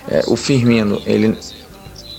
[0.09, 1.37] É, o Firmino, ele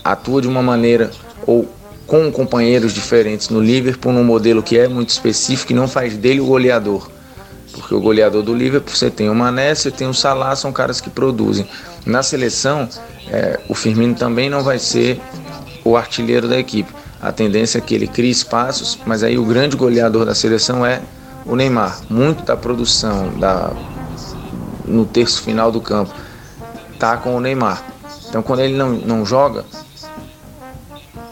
[0.03, 1.11] atua de uma maneira
[1.45, 1.67] ou
[2.07, 6.39] com companheiros diferentes no Liverpool, num modelo que é muito específico e não faz dele
[6.39, 7.07] o goleador.
[7.71, 10.99] Porque o goleador do Liverpool, você tem o Mané, você tem o Salah, são caras
[10.99, 11.67] que produzem.
[12.05, 12.87] Na seleção,
[13.29, 15.21] é, o Firmino também não vai ser
[15.83, 16.91] o artilheiro da equipe.
[17.21, 21.01] A tendência é que ele crie espaços, mas aí o grande goleador da seleção é
[21.45, 21.99] o Neymar.
[22.09, 23.71] Muito da produção da,
[24.85, 26.13] no terço final do campo
[26.97, 27.83] tá com o Neymar.
[28.29, 29.65] Então quando ele não, não joga,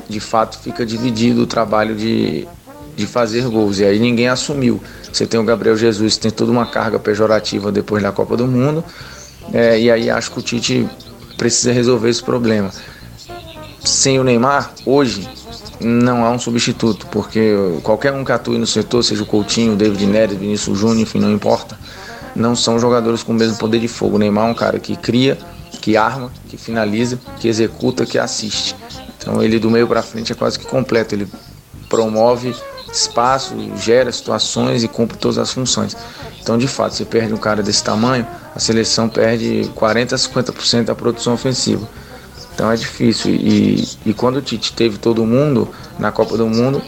[0.09, 2.47] de fato fica dividido o trabalho de,
[2.95, 3.79] de fazer gols.
[3.79, 4.81] E aí ninguém assumiu.
[5.11, 8.83] Você tem o Gabriel Jesus, tem toda uma carga pejorativa depois da Copa do Mundo.
[9.53, 10.87] É, e aí acho que o Tite
[11.37, 12.71] precisa resolver esse problema.
[13.83, 15.27] Sem o Neymar, hoje,
[15.79, 19.75] não há um substituto, porque qualquer um que atue no setor, seja o Coutinho, o
[19.75, 21.77] David Neres, Vinícius Júnior, enfim, não importa,
[22.35, 24.15] não são jogadores com o mesmo poder de fogo.
[24.15, 25.37] O Neymar é um cara que cria,
[25.81, 28.75] que arma, que finaliza, que executa, que assiste.
[29.17, 31.27] Então ele do meio para frente é quase que completo, ele
[31.89, 32.53] promove
[32.91, 35.95] espaço, gera situações e cumpre todas as funções.
[36.41, 40.85] Então, de fato, você perde um cara desse tamanho, a seleção perde 40 a 50%
[40.85, 41.87] da produção ofensiva.
[42.57, 43.35] Então é difícil.
[43.35, 45.69] E, e quando o Tite teve todo mundo
[45.99, 46.81] na Copa do Mundo,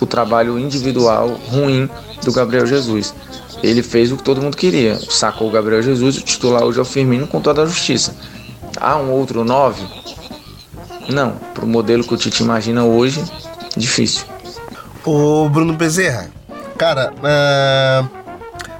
[0.00, 1.90] o trabalho individual ruim
[2.24, 3.12] do Gabriel Jesus.
[3.64, 4.96] Ele fez o que todo mundo queria.
[5.10, 8.14] Sacou o Gabriel Jesus, o titular hoje é o Firmino com toda a justiça.
[8.80, 9.84] Há um outro 9?
[11.08, 11.32] Não.
[11.52, 13.24] Para o modelo que o Tite imagina hoje,
[13.76, 14.31] difícil.
[15.04, 16.28] Ô, Bruno Bezerra,
[16.78, 18.21] cara, uh,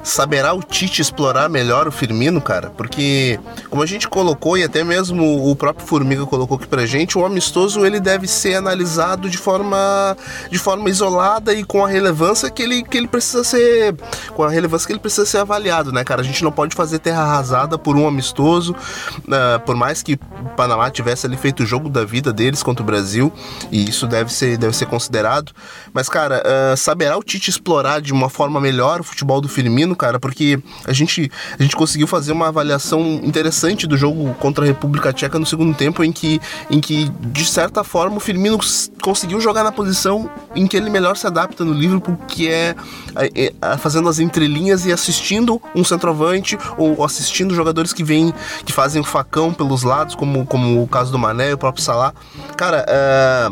[0.03, 2.71] saberá o Tite explorar melhor o Firmino, cara?
[2.71, 3.39] Porque,
[3.71, 7.25] como a gente colocou e até mesmo o próprio Formiga colocou aqui pra gente, o
[7.25, 10.17] amistoso ele deve ser analisado de forma,
[10.51, 13.95] de forma isolada e com a relevância que ele, que ele precisa ser.
[14.35, 16.21] Com a relevância que ele precisa ser avaliado, né, cara?
[16.21, 20.49] A gente não pode fazer terra arrasada por um amistoso, uh, por mais que o
[20.57, 23.33] Panamá tivesse ali feito o jogo da vida deles contra o Brasil,
[23.71, 25.53] e isso deve ser, deve ser considerado.
[25.93, 29.92] Mas, cara, uh, saberá o Tite explorar de uma forma melhor o futebol do Firmino?
[29.95, 34.67] Cara, porque a gente, a gente conseguiu fazer uma avaliação interessante do jogo contra a
[34.67, 38.59] República Tcheca no segundo tempo, em que, em que de certa forma, o Firmino
[39.03, 42.75] conseguiu jogar na posição em que ele melhor se adapta no Liverpool, que é,
[43.17, 48.33] é, é fazendo as entrelinhas e assistindo um centroavante ou assistindo jogadores que vêm,
[48.65, 51.83] que fazem o facão pelos lados, como, como o caso do Mané e o próprio
[51.83, 52.15] Salah.
[52.57, 53.51] Cara, é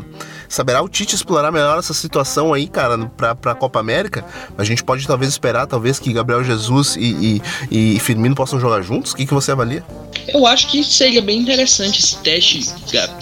[0.51, 4.25] Saberá o Tite explorar melhor essa situação aí, cara, pra, pra Copa América?
[4.59, 8.83] A gente pode talvez esperar, talvez, que Gabriel Jesus e, e, e Firmino possam jogar
[8.83, 9.13] juntos?
[9.13, 9.85] O que, que você avalia?
[10.27, 12.69] Eu acho que seria bem interessante esse teste,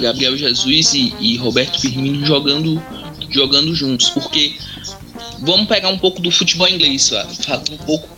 [0.01, 2.83] Gabriel Jesus e, e Roberto Firmino jogando,
[3.29, 4.57] jogando juntos, porque
[5.41, 7.11] vamos pegar um pouco do futebol inglês,
[7.45, 8.09] falando um pouco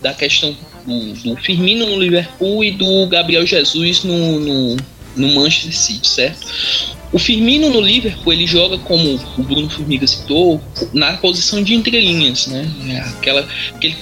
[0.00, 4.76] da questão do, do, Firmino no Liverpool e do Gabriel Jesus no, no,
[5.16, 6.93] no Manchester City, certo?
[7.14, 10.60] O Firmino no Liverpool ele joga como o Bruno Formiga citou
[10.92, 12.68] na posição de entrelinhas, né?
[12.88, 13.48] É aquela
[13.80, 13.94] que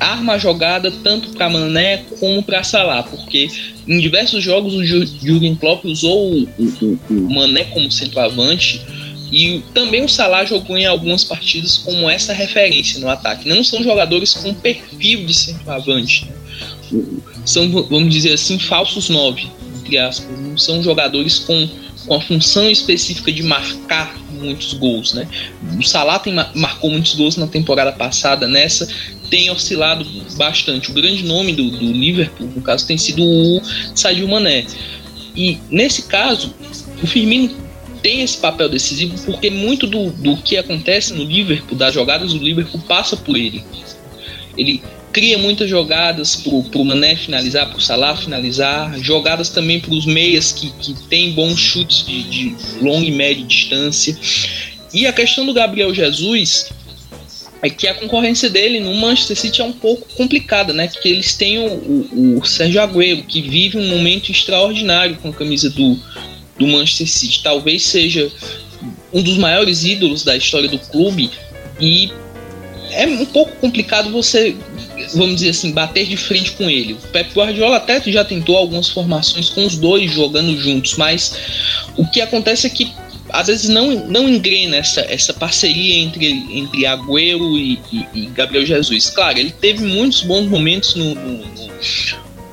[0.00, 3.46] arma a jogada tanto para Mané como para Salah, porque
[3.86, 8.82] em diversos jogos o Jürgen Klopp usou o, o, o Mané como centroavante
[9.30, 13.48] e também o Salah jogou em algumas partidas como essa referência no ataque.
[13.48, 17.02] Não são jogadores com perfil de centroavante, né?
[17.44, 19.48] são vamos dizer assim falsos nove
[19.88, 20.38] entre aspas.
[20.38, 21.68] Não são jogadores com
[22.08, 25.28] com a função específica de marcar muitos gols, né?
[25.78, 28.88] O Salah tem, marcou muitos gols na temporada passada, nessa
[29.30, 30.90] tem oscilado bastante.
[30.90, 33.60] O grande nome do, do Liverpool, no caso, tem sido o
[33.94, 34.64] Sadio Mané.
[35.36, 36.54] E nesse caso,
[37.02, 37.54] o Firmino
[38.02, 42.38] tem esse papel decisivo porque muito do, do que acontece no Liverpool, das jogadas do
[42.38, 43.62] Liverpool, passa por ele.
[44.56, 49.94] Ele cria muitas jogadas para o Mané finalizar, para o Salah finalizar, jogadas também para
[49.94, 54.16] os meias que, que tem bons chutes de, de longa e média distância.
[54.92, 56.70] E a questão do Gabriel Jesus
[57.60, 60.86] é que a concorrência dele no Manchester City é um pouco complicada, né?
[60.86, 65.32] Porque eles têm o, o, o Sérgio Agüero, que vive um momento extraordinário com a
[65.32, 65.98] camisa do,
[66.58, 67.42] do Manchester City.
[67.42, 68.30] Talvez seja
[69.12, 71.30] um dos maiores ídolos da história do clube
[71.80, 72.10] e
[72.90, 74.56] é um pouco complicado você
[75.14, 76.94] vamos dizer assim, bater de frente com ele.
[76.94, 81.34] O Pep Guardiola até já tentou algumas formações com os dois jogando juntos, mas
[81.96, 82.92] o que acontece é que
[83.30, 88.64] às vezes não, não engrena essa, essa parceria entre, entre Agüero e, e, e Gabriel
[88.64, 89.10] Jesus.
[89.10, 91.44] Claro, ele teve muitos bons momentos no, no,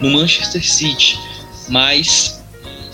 [0.01, 1.17] no Manchester City,
[1.69, 2.43] mas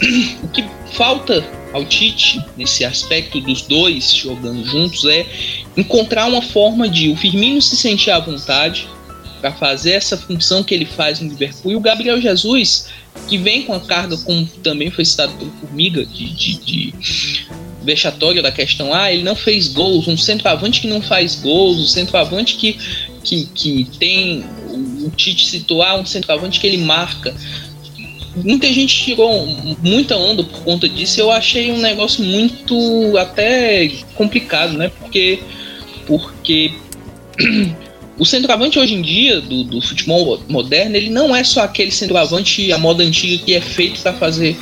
[0.44, 1.44] o que falta
[1.74, 5.26] ao Tite nesse aspecto dos dois jogando juntos é
[5.78, 8.88] encontrar uma forma de o Firmino se sentir à vontade
[9.42, 11.72] para fazer essa função que ele faz no Liverpool.
[11.72, 12.90] E o Gabriel Jesus,
[13.28, 16.94] que vem com a carga, como também foi citado pelo Formiga, de, de, de
[17.84, 21.88] vexatória da questão, ah, ele não fez gols, um centroavante que não faz gols, um
[21.88, 22.78] centroavante que,
[23.24, 27.34] que, que tem, o Tite citou, ah, um centroavante que ele marca.
[28.36, 29.46] Muita gente tirou
[29.82, 34.90] muita onda por conta disso, eu achei um negócio muito até complicado, né?
[35.00, 35.40] Porque,
[36.06, 36.74] porque
[38.22, 42.72] o centroavante hoje em dia do, do, futebol moderno, ele não é só aquele centroavante
[42.72, 44.56] a moda antiga que é feito para fazer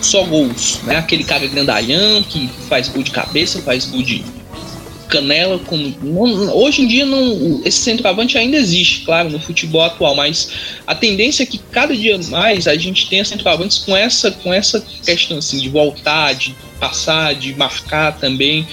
[0.00, 0.94] só gols, né?
[0.94, 4.22] Aquele cara grandalhão que faz gol de cabeça, faz gol de
[5.10, 5.58] canela.
[5.58, 5.94] Com...
[6.54, 10.50] Hoje em dia não, esse centroavante ainda existe, claro, no futebol atual, mas
[10.86, 14.80] a tendência é que cada dia mais a gente tenha centroavantes com essa, com essa
[15.04, 18.66] questão assim de voltar, de passar, de marcar também.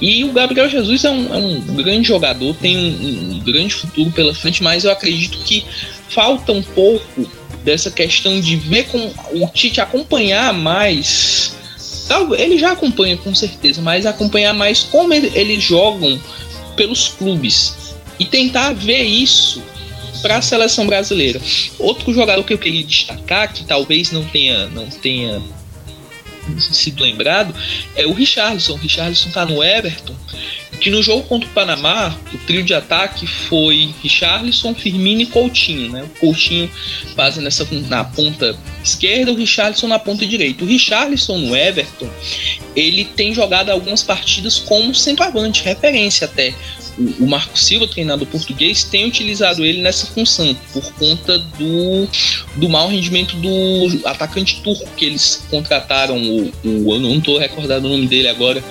[0.00, 4.10] E o Gabriel Jesus é um, é um grande jogador, tem um, um, grande futuro
[4.12, 5.64] pela frente, mas eu acredito que
[6.08, 7.28] falta um pouco
[7.64, 11.59] dessa questão de ver com o Tite acompanhar mais.
[12.36, 16.20] Ele já acompanha com certeza, mas acompanhar mais como eles jogam
[16.76, 19.62] pelos clubes e tentar ver isso
[20.22, 21.40] para a seleção brasileira.
[21.78, 25.40] Outro jogador que eu queria destacar, que talvez não tenha, não tenha
[26.58, 27.54] sido lembrado
[27.94, 28.74] é o Richardson.
[28.74, 30.14] O Richardson tá no Everton
[30.80, 35.92] que no jogo contra o Panamá, o trio de ataque foi Richarlison, Firmino e Coutinho,
[35.92, 36.02] né?
[36.02, 36.70] O Coutinho
[37.14, 40.64] fazendo essa na ponta esquerda, o Richarlison na ponta direita.
[40.64, 42.08] O Richarlison no Everton,
[42.74, 46.54] ele tem jogado algumas partidas como centroavante, referência até.
[46.98, 52.08] O, o Marco Silva, treinador português, tem utilizado ele nessa função por conta do,
[52.56, 56.16] do mau rendimento do atacante turco que eles contrataram.
[56.16, 58.64] O, o eu não estou recordado o nome dele agora,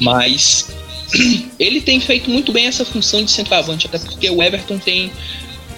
[0.00, 0.79] mas
[1.58, 5.10] ele tem feito muito bem essa função de centroavante, até porque o Everton tem,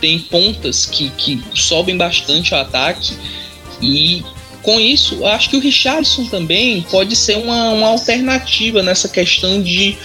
[0.00, 3.14] tem pontas que, que sobem bastante ao ataque
[3.80, 4.22] e
[4.62, 9.96] com isso, acho que o Richardson também pode ser uma, uma alternativa nessa questão de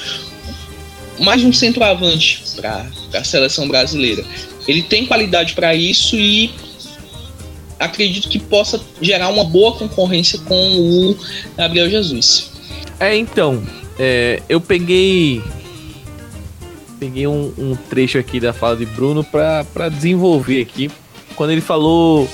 [1.19, 4.25] mais um centroavante para a seleção brasileira.
[4.67, 6.51] Ele tem qualidade para isso e
[7.79, 11.17] acredito que possa gerar uma boa concorrência com o
[11.55, 12.51] Gabriel Jesus.
[12.99, 13.63] É, então,
[13.99, 15.41] é, eu peguei
[16.99, 20.89] peguei um, um, trecho aqui da fala de Bruno para desenvolver aqui.
[21.35, 22.27] Quando ele falou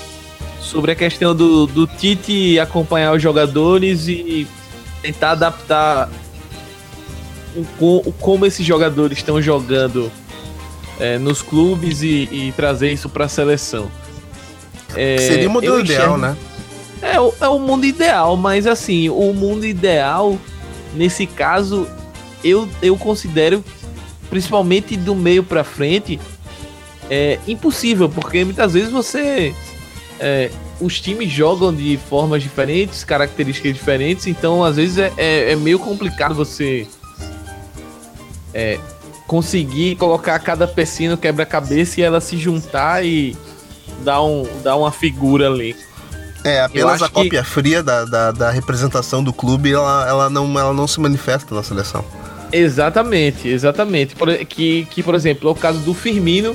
[0.60, 4.46] sobre a questão do, do Tite acompanhar os jogadores e
[5.02, 6.10] tentar adaptar
[7.54, 10.10] o, o como esses jogadores estão jogando
[10.98, 13.90] é, nos clubes e, e, trazer isso para a seleção.
[14.94, 16.36] É, Seria o modelo ideal, né?
[17.02, 20.38] É, é o mundo ideal, mas assim, o mundo ideal
[20.94, 21.86] nesse caso,
[22.42, 23.64] eu, eu considero,
[24.30, 26.20] principalmente do meio para frente,
[27.10, 29.54] é impossível, porque muitas vezes você.
[30.20, 35.56] É, os times jogam de formas diferentes, características diferentes, então às vezes é, é, é
[35.56, 36.86] meio complicado você
[38.52, 38.78] é,
[39.26, 43.36] conseguir colocar cada pecinha no quebra-cabeça e ela se juntar e
[44.02, 45.76] dar, um, dar uma figura ali.
[46.44, 47.48] É, apenas a cópia que...
[47.48, 51.62] fria da, da, da, representação do clube, ela, ela, não, ela não se manifesta na
[51.62, 52.04] seleção.
[52.52, 54.14] Exatamente, exatamente.
[54.14, 56.54] Por, que, que, por exemplo, é o caso do Firmino,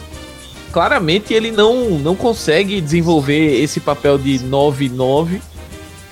[0.72, 5.42] claramente ele não, não consegue desenvolver esse papel de 9-9.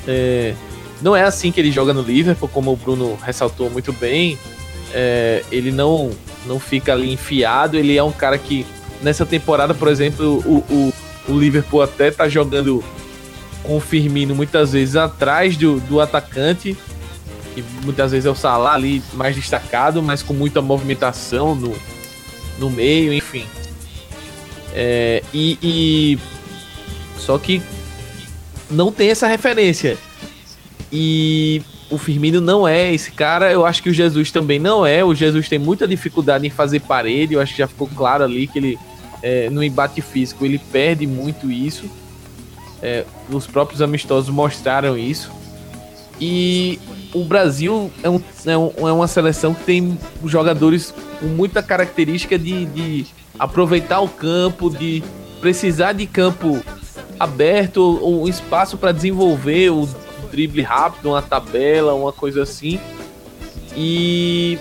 [0.08, 0.56] É,
[1.00, 4.40] não é assim que ele joga no Liverpool, como o Bruno ressaltou muito bem.
[4.92, 6.10] É, ele não,
[6.48, 8.66] não fica ali enfiado, ele é um cara que
[9.02, 10.94] nessa temporada, por exemplo, o, o,
[11.30, 12.84] o Liverpool até tá jogando
[13.68, 16.76] com o Firmino muitas vezes atrás do, do atacante,
[17.56, 21.76] e muitas vezes é o Salah ali mais destacado, mas com muita movimentação no,
[22.58, 23.46] no meio, enfim.
[24.74, 26.20] É, e, e,
[27.18, 27.62] só que
[28.72, 29.98] não tem essa referência.
[30.92, 33.52] E o Firmino não é esse cara.
[33.52, 35.04] Eu acho que o Jesus também não é.
[35.04, 37.34] O Jesus tem muita dificuldade em fazer parede.
[37.34, 38.80] Eu acho que já ficou claro ali que ele
[39.24, 41.90] é, no embate físico ele perde muito isso.
[42.82, 45.32] É, os próprios amistosos mostraram isso.
[46.20, 46.80] E
[47.14, 52.38] o Brasil é, um, é, um, é uma seleção que tem jogadores com muita característica
[52.38, 53.06] de, de
[53.38, 55.04] aproveitar o campo, de
[55.40, 56.62] precisar de campo
[57.20, 59.88] aberto, um espaço para desenvolver o
[60.32, 62.80] drible rápido, uma tabela, uma coisa assim.
[63.76, 64.58] E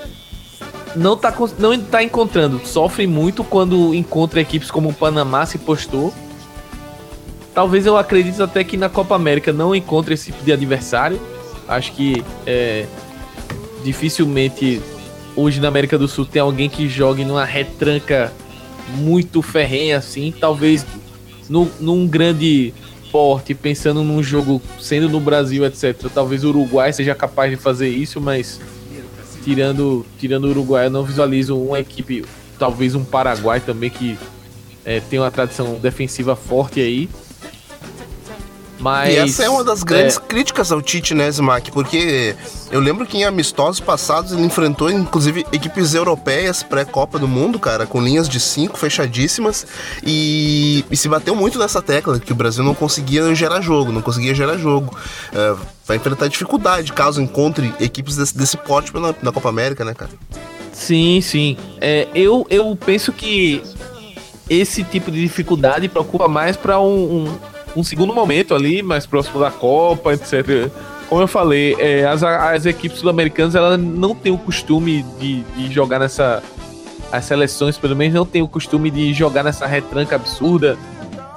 [0.94, 2.60] não tá, não tá encontrando.
[2.66, 6.12] Sofre muito quando encontra equipes como o Panamá se postou
[7.56, 11.18] Talvez eu acredite até que na Copa América não encontre esse tipo de adversário.
[11.66, 12.84] Acho que é,
[13.82, 14.82] dificilmente
[15.34, 18.30] hoje na América do Sul tem alguém que jogue numa retranca
[18.98, 20.34] muito ferrenha assim.
[20.38, 20.84] Talvez
[21.48, 22.74] no, num grande
[23.10, 26.10] porte, pensando num jogo sendo no Brasil, etc.
[26.12, 28.60] Talvez o Uruguai seja capaz de fazer isso, mas
[29.42, 32.22] tirando, tirando o Uruguai, eu não visualizo uma equipe,
[32.58, 34.18] talvez um Paraguai também que
[34.84, 37.08] é, tem uma tradição defensiva forte aí.
[38.86, 40.20] Mas, e essa é uma das grandes é...
[40.20, 41.72] críticas ao Tite, né, Smack?
[41.72, 42.36] Porque
[42.70, 47.84] eu lembro que em amistosos passados ele enfrentou, inclusive, equipes europeias pré-Copa do Mundo, cara,
[47.84, 49.66] com linhas de cinco fechadíssimas.
[50.04, 54.00] E, e, se bateu muito nessa tecla, que o Brasil não conseguia gerar jogo, não
[54.00, 54.96] conseguia gerar jogo.
[55.32, 59.94] É, vai enfrentar dificuldade caso encontre equipes desse, desse porte na, na Copa América, né,
[59.94, 60.12] cara?
[60.72, 61.56] Sim, sim.
[61.80, 63.64] É, eu, eu penso que
[64.48, 69.38] esse tipo de dificuldade preocupa mais para um, um um segundo momento ali, mais próximo
[69.38, 70.70] da Copa, etc.
[71.08, 76.00] Como eu falei, é, as, as equipes sul-americanas não têm o costume de, de jogar
[76.00, 76.42] nessa.
[77.12, 80.76] As seleções, pelo menos, não têm o costume de jogar nessa retranca absurda.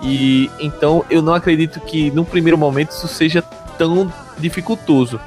[0.01, 3.41] E então eu não acredito que no primeiro momento isso seja
[3.77, 5.19] tão dificultoso.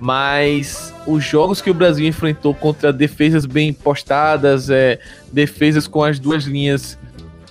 [0.00, 5.00] Mas os jogos que o Brasil enfrentou contra defesas bem postadas, é,
[5.32, 6.96] defesas com as duas linhas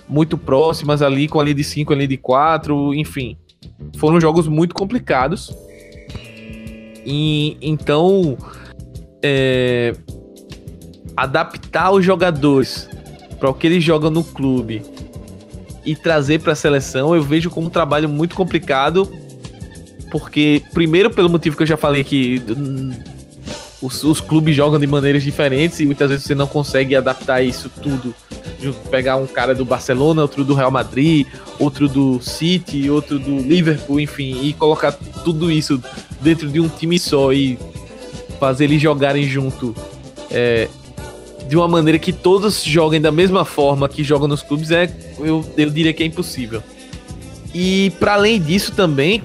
[0.08, 3.36] muito próximas ali, com a linha de 5, a linha de 4, enfim.
[3.96, 5.54] Foram jogos muito complicados.
[7.04, 8.36] E então.
[9.20, 9.94] É,
[11.18, 12.88] adaptar os jogadores
[13.40, 14.82] para o que eles jogam no clube
[15.84, 19.10] e trazer para a seleção, eu vejo como um trabalho muito complicado,
[20.12, 22.40] porque primeiro pelo motivo que eu já falei que
[23.80, 27.70] os, os, clubes jogam de maneiras diferentes e muitas vezes você não consegue adaptar isso
[27.82, 28.14] tudo.
[28.90, 31.26] Pegar um cara do Barcelona, outro do Real Madrid,
[31.58, 35.82] outro do City, outro do Liverpool, enfim, e colocar tudo isso
[36.20, 37.58] dentro de um time só e
[38.40, 39.74] fazer eles jogarem junto
[40.30, 40.68] é,
[41.48, 45.44] de uma maneira que todos joguem da mesma forma que jogam nos clubes, é, eu,
[45.56, 46.62] eu diria que é impossível.
[47.54, 49.22] E para além disso também,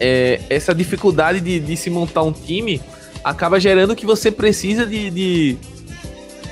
[0.00, 2.80] é, essa dificuldade de, de, se montar um time
[3.24, 5.58] acaba gerando que você precisa de, de,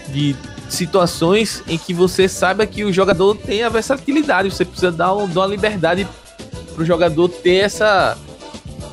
[0.08, 0.36] de
[0.68, 5.28] situações em que você saiba que o jogador tem a versatilidade, você precisa dar, um,
[5.28, 6.06] dar uma liberdade
[6.74, 8.16] pro jogador ter essa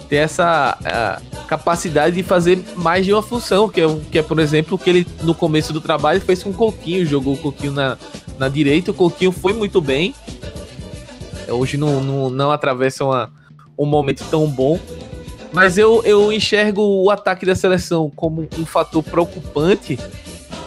[0.10, 0.78] ter essa
[1.48, 4.90] capacidade de fazer mais de uma função, que é, que é, por exemplo, o que
[4.90, 7.98] ele no começo do trabalho fez com o Coutinho, jogou o Coutinho na,
[8.38, 10.16] na direita, o Coutinho foi muito bem.
[11.48, 13.32] Hoje não, não, não atravessa uma,
[13.78, 14.80] um momento tão bom.
[15.58, 19.98] Mas eu, eu enxergo o ataque da seleção como um fator preocupante.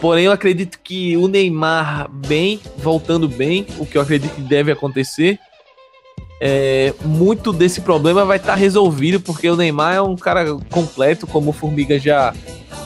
[0.01, 4.69] Porém, eu acredito que o Neymar bem, voltando bem, o que eu acredito que deve
[4.69, 5.39] acontecer,
[6.41, 11.25] é, muito desse problema vai estar tá resolvido, porque o Neymar é um cara completo,
[11.25, 12.33] como o Formiga já,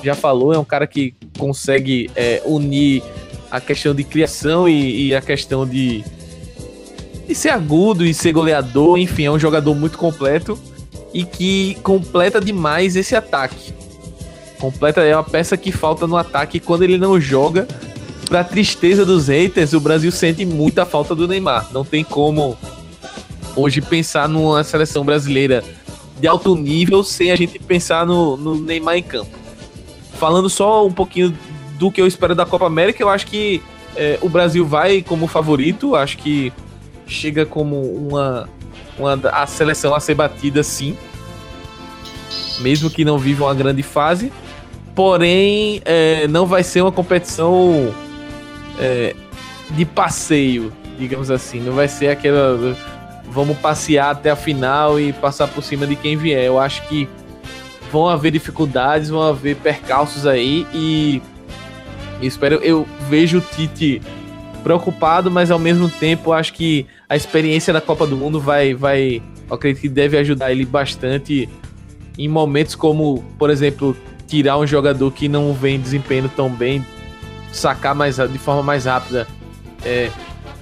[0.03, 3.01] já falou, é um cara que consegue é, unir
[3.49, 6.05] a questão de criação e, e, a questão de,
[7.27, 10.55] de ser agudo e ser goleador, enfim, é um jogador muito completo
[11.15, 13.73] e que completa demais esse ataque.
[14.59, 17.65] Completa é uma peça que falta no ataque quando ele não joga.
[18.27, 21.69] Pra tristeza dos haters, o Brasil sente muita falta do Neymar.
[21.71, 22.57] Não tem como
[23.55, 25.63] hoje pensar numa seleção brasileira
[26.19, 29.31] de alto nível sem a gente pensar no, no Neymar em campo.
[30.19, 31.33] Falando só um pouquinho
[31.79, 33.61] do que eu espero da Copa América, eu acho que
[33.95, 36.51] é, o Brasil vai como favorito, acho que
[37.07, 38.49] chega como uma,
[38.97, 40.97] uma a seleção a ser batida sim,
[42.59, 44.31] mesmo que não viva uma grande fase,
[44.93, 47.93] porém é, não vai ser uma competição
[48.79, 49.15] é,
[49.71, 52.75] de passeio, digamos assim, não vai ser aquela
[53.27, 56.45] vamos passear até a final e passar por cima de quem vier.
[56.45, 57.07] Eu acho que
[57.91, 61.21] vão haver dificuldades, vão haver percalços aí e
[62.21, 64.01] espero eu vejo o Tite
[64.63, 69.21] preocupado, mas ao mesmo tempo acho que a experiência da Copa do Mundo vai vai
[69.49, 71.47] acredito que deve ajudar ele bastante
[72.17, 73.95] em momentos como, por exemplo,
[74.27, 76.85] tirar um jogador que não vem desempenhando tão bem,
[77.51, 79.27] sacar mais de forma mais rápida
[79.83, 80.09] é,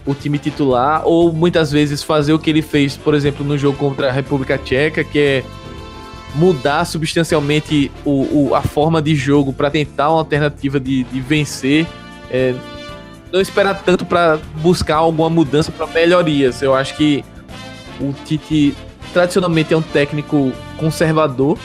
[0.05, 3.77] o time titular, ou muitas vezes fazer o que ele fez, por exemplo, no jogo
[3.77, 5.43] contra a República Tcheca, que é
[6.35, 11.85] mudar substancialmente o, o a forma de jogo para tentar uma alternativa de, de vencer.
[12.29, 12.53] É,
[13.33, 16.61] não esperar tanto para buscar alguma mudança para melhorias.
[16.61, 17.25] Eu acho que
[17.99, 18.75] o Tite
[19.11, 21.57] tradicionalmente é um técnico conservador,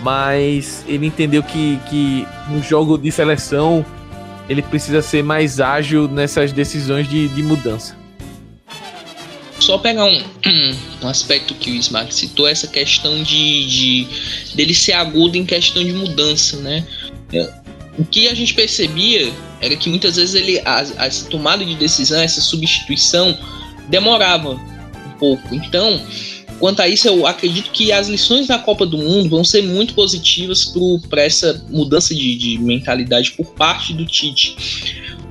[0.00, 3.84] mas ele entendeu que, que no jogo de seleção
[4.48, 7.94] ele precisa ser mais ágil nessas decisões de, de mudança.
[9.58, 10.22] Só pegar um,
[11.02, 14.08] um aspecto que o Smack citou, essa questão de, de
[14.54, 16.86] dele ser agudo em questão de mudança, né?
[17.98, 19.30] O que a gente percebia
[19.60, 23.36] era que muitas vezes ele, a, essa tomada de decisão, essa substituição,
[23.88, 25.54] demorava um pouco.
[25.54, 26.00] Então,
[26.58, 29.94] quanto a isso, eu acredito que as lições da Copa do Mundo vão ser muito
[29.94, 30.72] positivas
[31.08, 34.56] para essa mudança de, de, mentalidade por parte do Tite.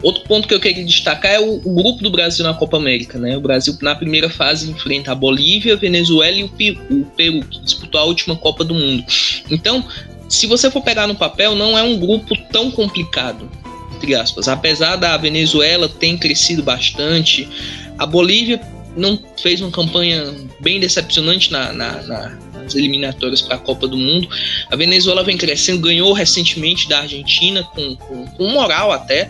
[0.02, 3.20] Outro ponto que eu queria destacar é o, o, grupo do Brasil na Copa América.
[3.20, 3.36] Né?
[3.36, 7.44] O Brasil, na primeira fase, enfrenta a Bolívia, a Venezuela e o Peru, o Peru,
[7.46, 9.04] que disputou a última Copa do Mundo.
[9.52, 9.86] Então,
[10.30, 13.50] se você for pegar no papel, não é um grupo tão complicado.
[14.00, 14.48] Entre aspas.
[14.48, 17.48] Apesar da Venezuela ter crescido bastante,
[17.98, 18.62] a Bolívia
[18.96, 23.98] não fez uma campanha bem decepcionante na, na, na, nas eliminatórias para a Copa do
[23.98, 24.30] Mundo.
[24.72, 29.30] A Venezuela vem crescendo, ganhou recentemente da Argentina com, com, com moral até.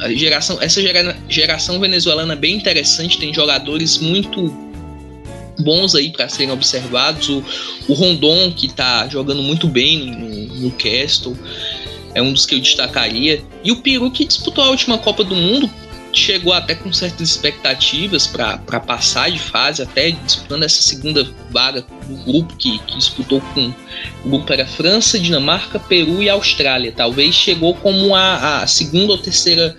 [0.00, 4.64] A geração, essa gera, geração venezuelana é bem interessante, tem jogadores muito
[5.58, 7.28] bons aí para serem observados.
[7.28, 7.44] O,
[7.88, 11.36] o Rondon, que está jogando muito bem no, no Castle,
[12.14, 13.42] é um dos que eu destacaria.
[13.62, 15.70] E o Peru, que disputou a última Copa do Mundo,
[16.12, 22.16] chegou até com certas expectativas para passar de fase, até disputando essa segunda vaga do
[22.24, 23.72] grupo que, que, disputou com
[24.24, 26.92] o grupo era França, Dinamarca, Peru e Austrália.
[26.92, 29.76] Talvez chegou como a, a segunda ou terceira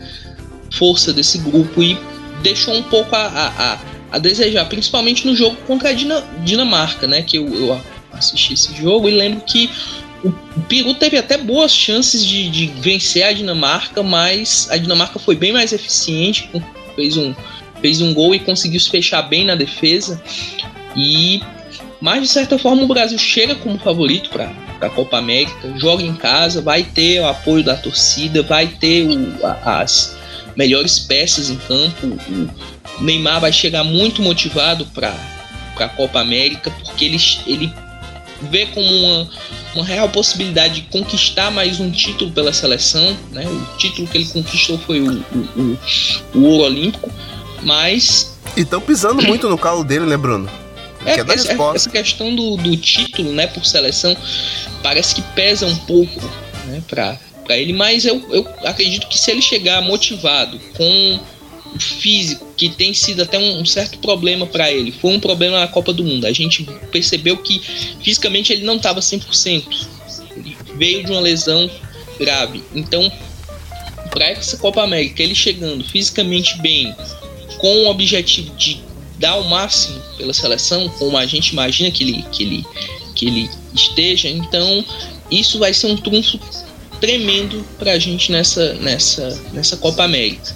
[0.71, 1.97] força desse grupo e
[2.43, 3.79] deixou um pouco a, a,
[4.11, 5.93] a desejar, principalmente no jogo contra a
[6.43, 7.21] Dinamarca, né?
[7.21, 7.81] Que eu, eu
[8.11, 9.69] assisti esse jogo e lembro que
[10.25, 15.35] o, Peru teve até boas chances de, de, vencer a Dinamarca, mas a Dinamarca foi
[15.35, 16.49] bem mais eficiente,
[16.95, 17.33] fez um,
[17.81, 20.21] fez um gol e conseguiu se fechar bem na defesa.
[20.95, 21.41] E
[22.01, 24.51] mas de certa forma o Brasil chega como favorito para
[24.81, 29.35] a Copa América, joga em casa, vai ter o apoio da torcida, vai ter o,
[29.63, 30.15] as
[30.55, 32.17] melhores peças em campo.
[32.99, 35.15] O Neymar vai chegar muito motivado para
[35.79, 37.17] a Copa América, porque ele,
[37.47, 37.73] ele
[38.43, 39.29] vê como uma,
[39.75, 43.17] uma real possibilidade de conquistar mais um título pela seleção.
[43.31, 43.45] Né?
[43.47, 47.11] O título que ele conquistou foi o, o, o, o ouro olímpico,
[47.63, 48.37] mas.
[48.55, 50.49] E estão pisando muito no calo dele, né, Bruno?
[51.05, 54.17] É, essa, essa, questão do, do, título, né, por seleção,
[54.81, 56.19] parece que pesa um pouco,
[56.65, 57.19] né, para
[57.49, 61.19] ele, mas eu, eu acredito que se ele chegar motivado com
[61.79, 65.67] físico, que tem sido até um, um certo problema para ele, foi um problema na
[65.67, 66.25] Copa do Mundo.
[66.25, 67.61] A gente percebeu que
[68.03, 69.87] fisicamente ele não estava 100%.
[70.37, 71.69] Ele veio de uma lesão
[72.19, 72.63] grave.
[72.73, 73.11] Então,
[74.09, 76.95] para essa Copa América, ele chegando fisicamente bem,
[77.57, 78.81] com o objetivo de
[79.17, 82.65] dar o máximo pela seleção, como a gente imagina que ele, que ele,
[83.13, 84.83] que ele esteja, então
[85.31, 86.39] isso vai ser um trunfo
[86.99, 90.55] tremendo para a gente nessa, nessa, nessa Copa América.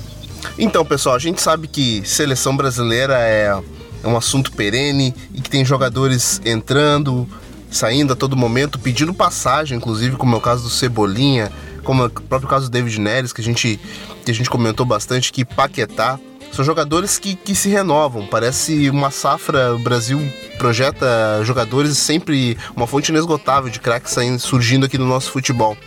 [0.57, 3.59] Então, pessoal, a gente sabe que seleção brasileira é,
[4.03, 7.27] é um assunto perene e que tem jogadores entrando,
[7.71, 11.51] saindo a todo momento, pedindo passagem, inclusive, como é o caso do Cebolinha,
[11.83, 13.79] como é o próprio caso do David Neres, que a gente,
[14.25, 16.19] que a gente comentou bastante, que Paquetá
[16.51, 18.25] são jogadores que, que se renovam.
[18.25, 19.73] Parece uma safra.
[19.75, 20.19] O Brasil
[20.57, 25.77] projeta jogadores sempre uma fonte inesgotável de craques surgindo aqui no nosso futebol.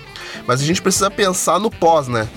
[0.47, 2.29] Mas a gente precisa pensar no pós, né?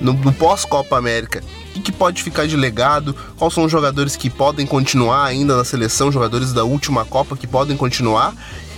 [0.00, 1.42] No, no pós-Copa América.
[1.70, 3.16] O que, que pode ficar de legado?
[3.36, 7.46] Quais são os jogadores que podem continuar ainda na seleção, jogadores da última Copa que
[7.46, 8.34] podem continuar?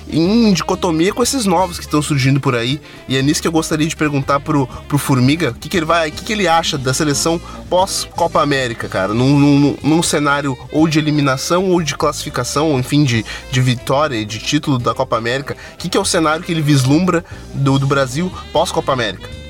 [0.09, 2.81] em dicotomia com esses novos que estão surgindo por aí.
[3.09, 5.87] E é nisso que eu gostaria de perguntar pro, pro Formiga o que, que ele
[5.87, 10.57] vai, o que, que ele acha da seleção pós-Copa América, cara, num, num, num, cenário
[10.73, 14.95] ou de eliminação ou de classificação, ou enfim, de, de vitória e de título da
[14.95, 15.57] Copa América.
[15.75, 19.44] O que, que é o cenário que ele vislumbra do, do Brasil pós-Copa América?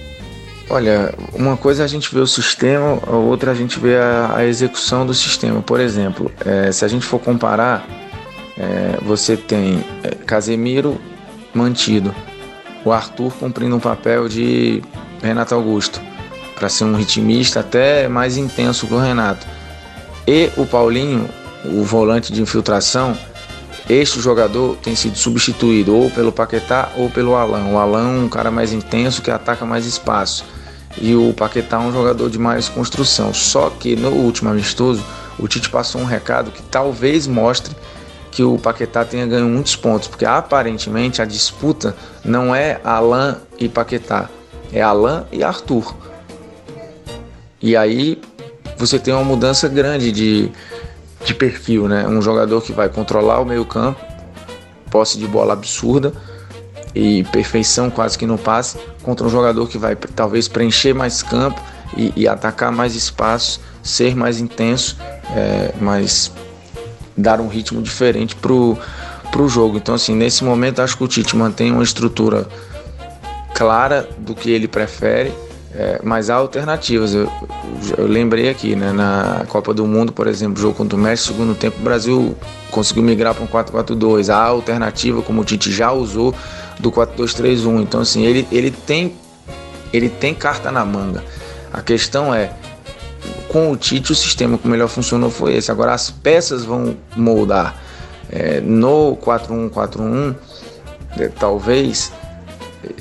[0.70, 4.36] Olha, uma coisa é a gente vê o sistema, a outra a gente vê a,
[4.36, 5.60] a execução do sistema.
[5.60, 7.86] Por exemplo, é, se a gente for comparar
[8.56, 11.00] é, você tem é, Casemiro
[11.52, 12.14] mantido,
[12.84, 14.82] o Arthur cumprindo um papel de
[15.22, 16.00] Renato Augusto,
[16.54, 19.46] para ser um ritmista até mais intenso que o Renato.
[20.26, 21.28] E o Paulinho,
[21.64, 23.16] o volante de infiltração,
[23.88, 27.66] este jogador tem sido substituído ou pelo Paquetá ou pelo Alan.
[27.66, 30.44] O Alan é um cara mais intenso que ataca mais espaço.
[30.96, 33.34] E o Paquetá é um jogador de mais construção.
[33.34, 35.04] Só que no último amistoso,
[35.38, 37.74] o Tite passou um recado que talvez mostre
[38.30, 43.68] que o Paquetá tenha ganho muitos pontos, porque aparentemente a disputa não é Alan e
[43.68, 44.28] Paquetá,
[44.72, 45.94] é Alan e Arthur.
[47.62, 48.20] E aí
[48.76, 50.50] você tem uma mudança grande de,
[51.24, 52.06] de perfil, né?
[52.06, 54.00] Um jogador que vai controlar o meio-campo,
[54.90, 56.12] posse de bola absurda
[56.94, 61.60] e perfeição quase que no passe, contra um jogador que vai talvez preencher mais campo
[61.96, 64.96] e, e atacar mais espaço, ser mais intenso,
[65.34, 66.30] é, mais
[67.16, 68.78] dar um ritmo diferente pro,
[69.30, 69.76] pro jogo.
[69.76, 72.46] Então, assim, nesse momento acho que o Tite mantém uma estrutura
[73.54, 75.32] clara do que ele prefere,
[75.76, 77.14] é, mas há alternativas.
[77.14, 77.28] Eu,
[77.98, 81.54] eu, lembrei aqui, né, na Copa do Mundo, por exemplo, jogo contra o México, segundo
[81.54, 82.36] tempo, o Brasil
[82.70, 84.32] conseguiu migrar para um 4-4-2.
[84.32, 86.32] Há alternativa, como o Tite já usou,
[86.78, 87.82] do 4-2-3-1.
[87.82, 89.16] Então, assim, ele, ele, tem,
[89.92, 91.24] ele tem carta na manga.
[91.72, 92.52] A questão é,
[93.48, 95.72] com o Tite o sistema que melhor funcionou foi esse.
[95.72, 97.82] Agora as peças vão moldar.
[98.30, 100.34] É, no 4-1-4-1,
[101.18, 102.12] é, talvez,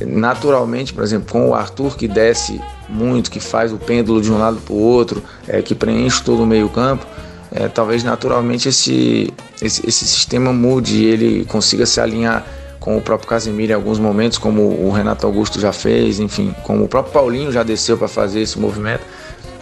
[0.05, 4.37] naturalmente, por exemplo, com o Arthur que desce muito, que faz o pêndulo de um
[4.37, 7.05] lado para o outro, é, que preenche todo o meio campo,
[7.51, 12.45] é, talvez naturalmente esse, esse, esse sistema mude e ele consiga se alinhar
[12.79, 16.83] com o próprio Casemiro em alguns momentos, como o Renato Augusto já fez, enfim, como
[16.83, 19.03] o próprio Paulinho já desceu para fazer esse movimento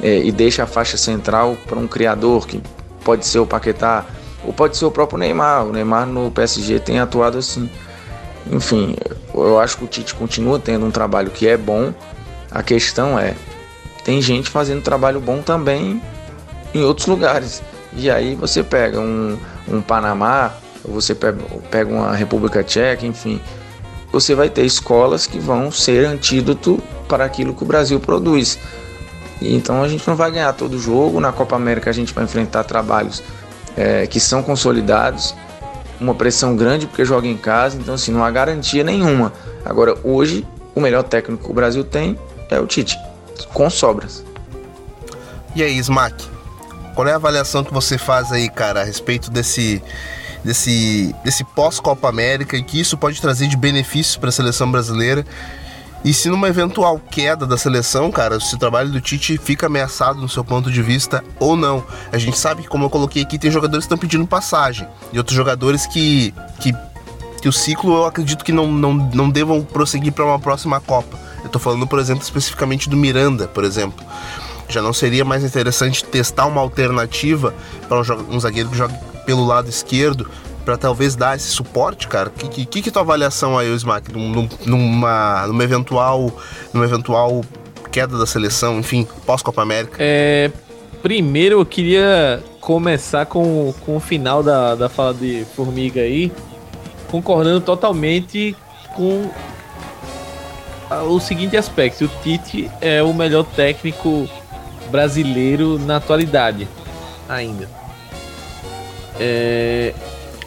[0.02, 2.62] é, e deixa a faixa central para um criador que
[3.04, 4.06] pode ser o Paquetá
[4.44, 5.66] ou pode ser o próprio Neymar.
[5.66, 7.70] O Neymar no PSG tem atuado assim.
[8.50, 8.96] Enfim,
[9.34, 11.94] eu acho que o Tite continua tendo um trabalho que é bom.
[12.50, 13.36] A questão é,
[14.04, 16.02] tem gente fazendo trabalho bom também
[16.74, 17.62] em outros lugares.
[17.94, 19.38] E aí você pega um,
[19.68, 23.40] um Panamá, você pega, uma República Tcheca, enfim,
[24.12, 28.58] você vai ter escolas que vão ser antídoto para aquilo que o Brasil produz.
[29.42, 31.20] Então a gente não vai ganhar todo jogo.
[31.20, 33.24] Na Copa América a gente vai enfrentar trabalhos
[33.76, 35.36] é, que são consolidados
[36.02, 39.32] uma pressão grande porque joga em casa, então assim, não há garantia nenhuma.
[39.64, 42.18] Agora, hoje, o melhor técnico que o Brasil tem
[42.50, 42.98] é o Tite,
[43.54, 44.26] com sobras.
[45.56, 46.28] E aí, Smack,
[46.96, 49.82] qual é a avaliação que você faz aí, cara, a respeito desse
[50.44, 55.24] desse desse pós-Copa América e que isso pode trazer de benefícios para a seleção brasileira?
[56.04, 60.20] E se numa eventual queda da seleção, cara, se o trabalho do Tite fica ameaçado
[60.20, 61.84] no seu ponto de vista ou não.
[62.12, 65.18] A gente sabe que, como eu coloquei aqui, tem jogadores que estão pedindo passagem e
[65.20, 66.74] outros jogadores que, que,
[67.40, 71.20] que o ciclo eu acredito que não, não, não devam prosseguir para uma próxima Copa.
[71.44, 74.04] Eu tô falando, por exemplo, especificamente do Miranda, por exemplo.
[74.68, 77.54] Já não seria mais interessante testar uma alternativa
[77.88, 78.94] para um, um zagueiro que joga
[79.26, 80.30] pelo lado esquerdo
[80.64, 82.30] para talvez dar esse suporte, cara?
[82.30, 86.32] Que que, que tua avaliação aí, Smack, num, numa, numa eventual
[86.74, 87.44] numa eventual
[87.92, 89.98] queda da seleção, enfim, pós Copa América?
[90.00, 90.52] É,
[91.02, 96.32] primeiro eu queria começar com, com o final da, da fala de Formiga aí,
[97.10, 98.56] concordando totalmente
[98.96, 99.30] com
[101.10, 104.28] o seguinte aspecto: o Tite é o melhor técnico
[104.90, 106.68] brasileiro na atualidade,
[107.28, 107.70] ainda.
[109.20, 109.94] É,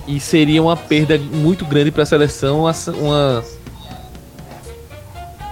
[0.07, 2.65] e seria uma perda muito grande para a seleção,
[3.01, 3.45] uma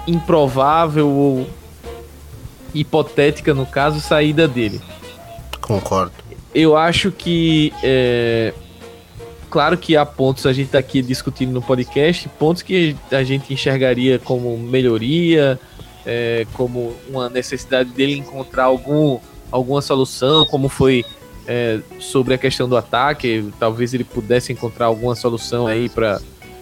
[0.07, 1.47] improvável ou
[2.75, 4.81] hipotética, no caso, saída dele.
[5.61, 6.13] Concordo.
[6.55, 7.73] Eu acho que.
[7.83, 8.53] É,
[9.49, 13.53] claro que há pontos, a gente está aqui discutindo no podcast, pontos que a gente
[13.53, 15.59] enxergaria como melhoria,
[16.05, 19.19] é, como uma necessidade dele encontrar algum,
[19.51, 21.05] alguma solução, como foi
[21.47, 23.53] é, sobre a questão do ataque.
[23.59, 26.21] Talvez ele pudesse encontrar alguma solução aí para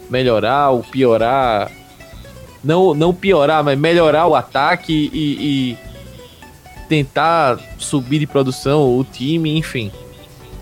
[0.08, 1.70] melhorar ou piorar.
[2.62, 5.78] Não, não piorar, mas melhorar o ataque e, e
[6.88, 9.90] tentar subir de produção o time, enfim.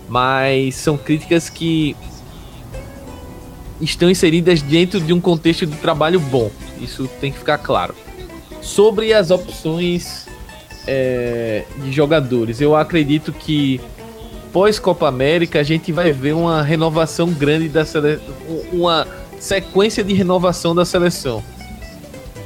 [0.07, 1.95] Mas são críticas que
[3.81, 6.51] estão inseridas dentro de um contexto de trabalho bom.
[6.79, 7.95] Isso tem que ficar claro.
[8.61, 10.27] Sobre as opções
[10.87, 13.79] é, de jogadores, eu acredito que
[14.51, 18.23] pós Copa América a gente vai ver uma renovação grande da seleção,
[18.71, 19.07] uma
[19.39, 21.43] sequência de renovação da seleção.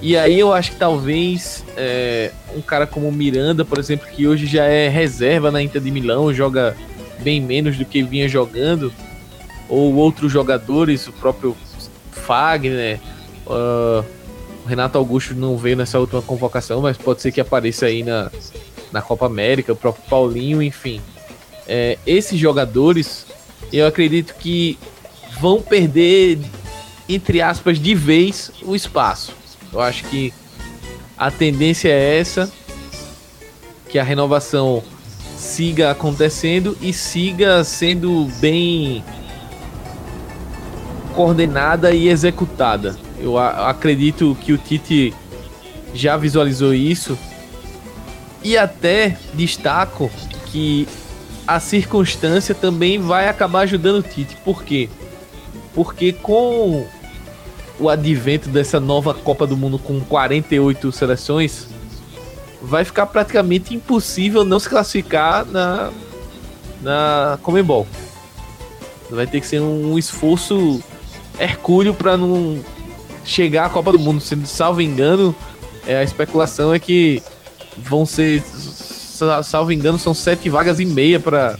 [0.01, 4.45] E aí eu acho que talvez é, um cara como Miranda, por exemplo, que hoje
[4.45, 6.75] já é reserva na Inter de Milão, joga
[7.19, 8.91] bem menos do que vinha jogando,
[9.69, 11.55] ou outros jogadores, o próprio
[12.11, 12.99] Fagner,
[13.47, 14.03] uh,
[14.65, 18.29] o Renato Augusto não veio nessa última convocação, mas pode ser que apareça aí na,
[18.91, 21.01] na Copa América, o próprio Paulinho, enfim
[21.67, 23.25] é, esses jogadores,
[23.71, 24.77] eu acredito que
[25.39, 26.39] vão perder,
[27.07, 29.33] entre aspas, de vez o espaço.
[29.71, 30.33] Eu acho que
[31.17, 32.51] a tendência é essa,
[33.89, 34.83] que a renovação
[35.37, 39.03] siga acontecendo e siga sendo bem
[41.13, 42.95] coordenada e executada.
[43.19, 45.13] Eu acredito que o Tite
[45.93, 47.17] já visualizou isso
[48.43, 50.11] e até destaco
[50.47, 50.87] que
[51.47, 54.35] a circunstância também vai acabar ajudando o Tite.
[54.43, 54.89] Por quê?
[55.73, 56.87] Porque com
[57.79, 61.67] o advento dessa nova Copa do Mundo com 48 seleções,
[62.61, 65.91] vai ficar praticamente impossível não se classificar na,
[66.81, 67.85] na Comembol.
[69.09, 70.81] Vai ter que ser um esforço
[71.39, 72.63] hercúleo para não
[73.25, 74.21] chegar à Copa do Mundo.
[74.21, 75.35] Se salvo engano,
[75.85, 77.21] é, a especulação é que
[77.77, 78.41] vão ser
[79.43, 81.57] salvo engano, são sete vagas e meia para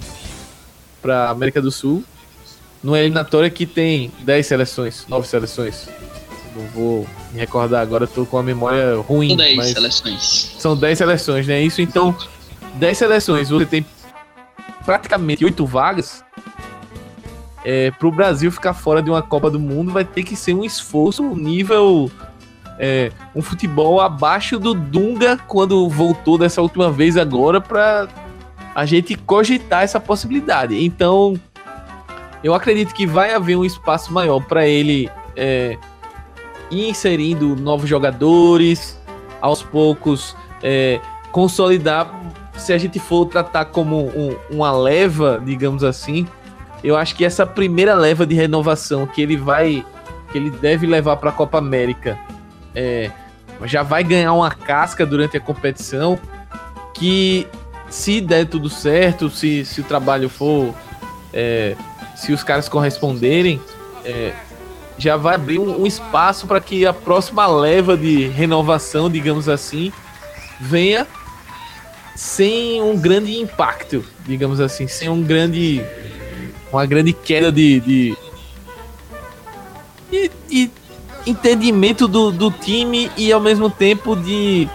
[1.01, 2.03] para América do Sul.
[2.81, 5.87] Numa eliminatória que tem 10 seleções, 9 seleções.
[6.55, 9.29] Não vou me recordar agora, tô com a memória ruim.
[9.29, 10.55] São 10 seleções.
[10.59, 11.61] São 10 seleções, né?
[11.61, 12.15] Isso então,
[12.75, 13.85] 10 seleções, você tem
[14.85, 16.23] praticamente 8 vagas.
[17.65, 20.65] É, pro Brasil ficar fora de uma Copa do Mundo vai ter que ser um
[20.65, 22.11] esforço nível
[22.79, 28.07] é, um futebol abaixo do Dunga quando voltou dessa última vez agora para
[28.75, 30.83] a gente cogitar essa possibilidade.
[30.83, 31.39] Então,
[32.43, 35.77] eu acredito que vai haver um espaço maior para ele é,
[36.71, 38.99] ir inserindo novos jogadores,
[39.39, 40.99] aos poucos é,
[41.31, 42.21] consolidar.
[42.57, 46.27] Se a gente for tratar como um, uma leva, digamos assim,
[46.83, 49.85] eu acho que essa primeira leva de renovação que ele vai,
[50.31, 52.17] que ele deve levar para a Copa América
[52.75, 53.11] é,
[53.65, 56.19] já vai ganhar uma casca durante a competição
[56.93, 57.47] que
[57.89, 60.73] se der tudo certo, se, se o trabalho for,
[61.33, 61.75] é,
[62.15, 63.61] se os caras corresponderem,
[64.03, 64.33] é,
[64.97, 69.91] já vai abrir um, um espaço para que a próxima leva de renovação, digamos assim,
[70.59, 71.07] venha
[72.15, 75.83] sem um grande impacto, digamos assim, sem um grande
[76.71, 78.17] uma grande queda de, de
[80.11, 80.71] e, e
[81.25, 84.67] entendimento do, do time e ao mesmo tempo de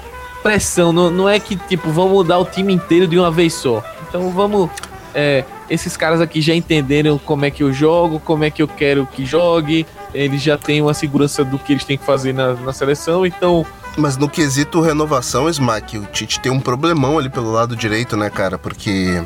[0.43, 0.93] pressão.
[0.93, 3.83] Não, não é que, tipo, vamos mudar o time inteiro de uma vez só.
[4.09, 4.71] Então vamos.
[5.15, 8.69] É, esses caras aqui já entenderam como é que eu jogo, como é que eu
[8.69, 9.87] quero que jogue.
[10.15, 13.67] Eles já têm uma segurança do que eles têm que fazer na, na seleção, então.
[13.97, 18.31] Mas no quesito renovação, Smack, o Tite tem um problemão ali pelo lado direito, né,
[18.31, 18.57] cara?
[18.57, 19.23] Porque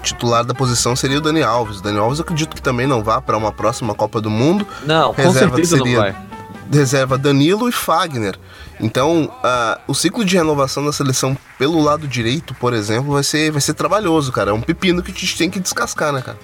[0.00, 1.78] o titular da posição seria o Dani Alves.
[1.78, 4.66] O Dani Alves eu acredito que também não vá para uma próxima Copa do Mundo.
[4.84, 5.94] Não, com certeza seria...
[5.94, 6.25] não vai
[6.72, 8.36] reserva Danilo e Fagner.
[8.80, 13.50] Então, uh, o ciclo de renovação da seleção pelo lado direito, por exemplo, vai ser,
[13.50, 14.50] vai ser trabalhoso, cara.
[14.50, 16.38] É um pepino que a gente tem que descascar, né, cara?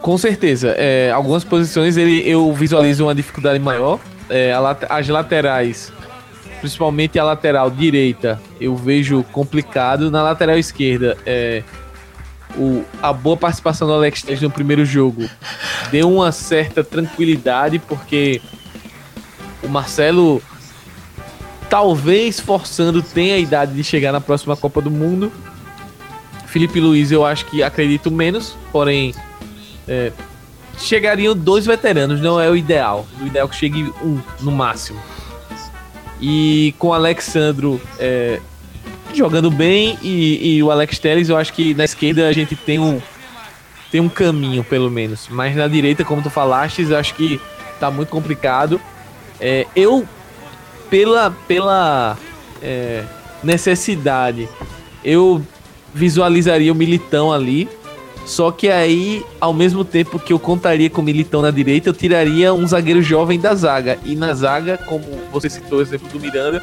[0.00, 0.74] Com certeza.
[0.76, 3.98] É, algumas posições ele, eu visualizo uma dificuldade maior.
[4.28, 4.52] É,
[4.88, 5.92] as laterais,
[6.60, 10.10] principalmente a lateral direita, eu vejo complicado.
[10.10, 11.62] Na lateral esquerda, é,
[12.56, 15.28] o, a boa participação do Alex Telles no primeiro jogo
[15.90, 18.40] deu uma certa tranquilidade, porque
[19.62, 20.42] o Marcelo,
[21.68, 25.32] talvez forçando, tem a idade de chegar na próxima Copa do Mundo.
[26.46, 29.14] Felipe Luiz, eu acho que acredito menos, porém,
[29.86, 30.12] é,
[30.78, 33.06] chegariam dois veteranos, não é o ideal.
[33.20, 35.00] O ideal é que chegue um no máximo.
[36.20, 38.40] E com o Alexandro é,
[39.14, 42.78] jogando bem e, e, o Alex Telles, eu acho que na esquerda a gente tem
[42.78, 43.00] um,
[43.90, 45.28] tem um caminho, pelo menos.
[45.30, 47.40] Mas na direita, como tu falaste, eu acho que
[47.78, 48.80] tá muito complicado.
[49.40, 50.06] É, eu,
[50.90, 52.16] pela, pela
[52.62, 53.04] é,
[53.42, 54.48] necessidade,
[55.04, 55.42] eu
[55.94, 57.68] visualizaria o Militão ali.
[58.26, 61.94] Só que aí, ao mesmo tempo que eu contaria com o Militão na direita, eu
[61.94, 63.98] tiraria um zagueiro jovem da zaga.
[64.04, 66.62] E na zaga, como você citou o exemplo do Miranda,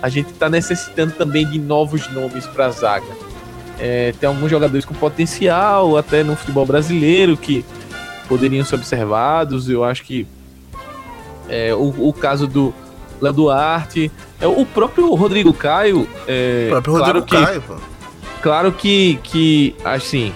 [0.00, 3.06] a gente está necessitando também de novos nomes para a zaga.
[3.78, 7.64] É, tem alguns jogadores com potencial, até no futebol brasileiro, que
[8.26, 9.68] poderiam ser observados.
[9.68, 10.26] Eu acho que
[11.48, 12.74] é, o, o caso do
[13.20, 16.08] Léo Duarte, é, o próprio Rodrigo Caio.
[16.26, 17.74] É, o próprio Rodrigo claro Caio, pô.
[18.40, 20.32] Claro que, que, assim,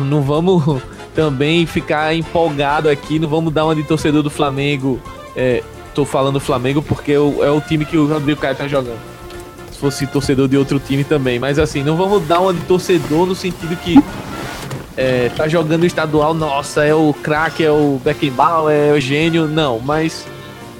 [0.00, 0.82] não vamos
[1.14, 5.00] também ficar empolgado aqui, não vamos dar uma de torcedor do Flamengo.
[5.36, 5.62] É,
[5.94, 8.98] tô falando Flamengo porque é o, é o time que o Rodrigo Caio tá jogando.
[9.70, 11.38] Se fosse torcedor de outro time também.
[11.38, 13.96] Mas assim, não vamos dar uma de torcedor no sentido que
[14.96, 19.46] é, tá jogando estadual, nossa, é o craque, é o Beckenbauer, é o gênio.
[19.46, 20.26] Não, mas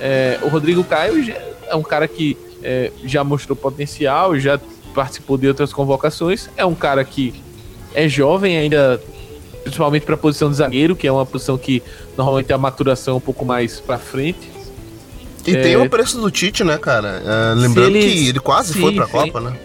[0.01, 1.35] é, o Rodrigo Caio
[1.67, 4.59] é um cara que é, já mostrou potencial, já
[4.95, 6.49] participou de outras convocações.
[6.57, 7.35] É um cara que
[7.95, 9.01] é jovem ainda,
[9.63, 11.83] principalmente para a posição de zagueiro, que é uma posição que
[12.17, 14.51] normalmente a maturação é um pouco mais para frente.
[15.47, 17.23] E é, tem o preço do Tite, né, cara?
[17.25, 19.57] É, lembrando ele, que ele quase sim, foi para a Copa, né?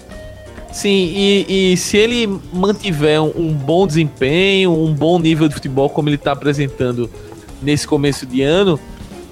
[0.72, 5.90] Sim, e, e, se ele mantiver um, um, bom desempenho, um bom nível de futebol
[5.90, 7.10] como ele está apresentando
[7.62, 8.80] nesse começo de ano,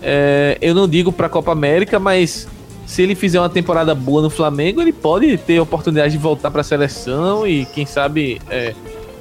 [0.09, 2.47] é, eu não digo para a Copa América, mas
[2.85, 6.49] se ele fizer uma temporada boa no Flamengo, ele pode ter a oportunidade de voltar
[6.49, 8.73] para a seleção e, quem sabe, é,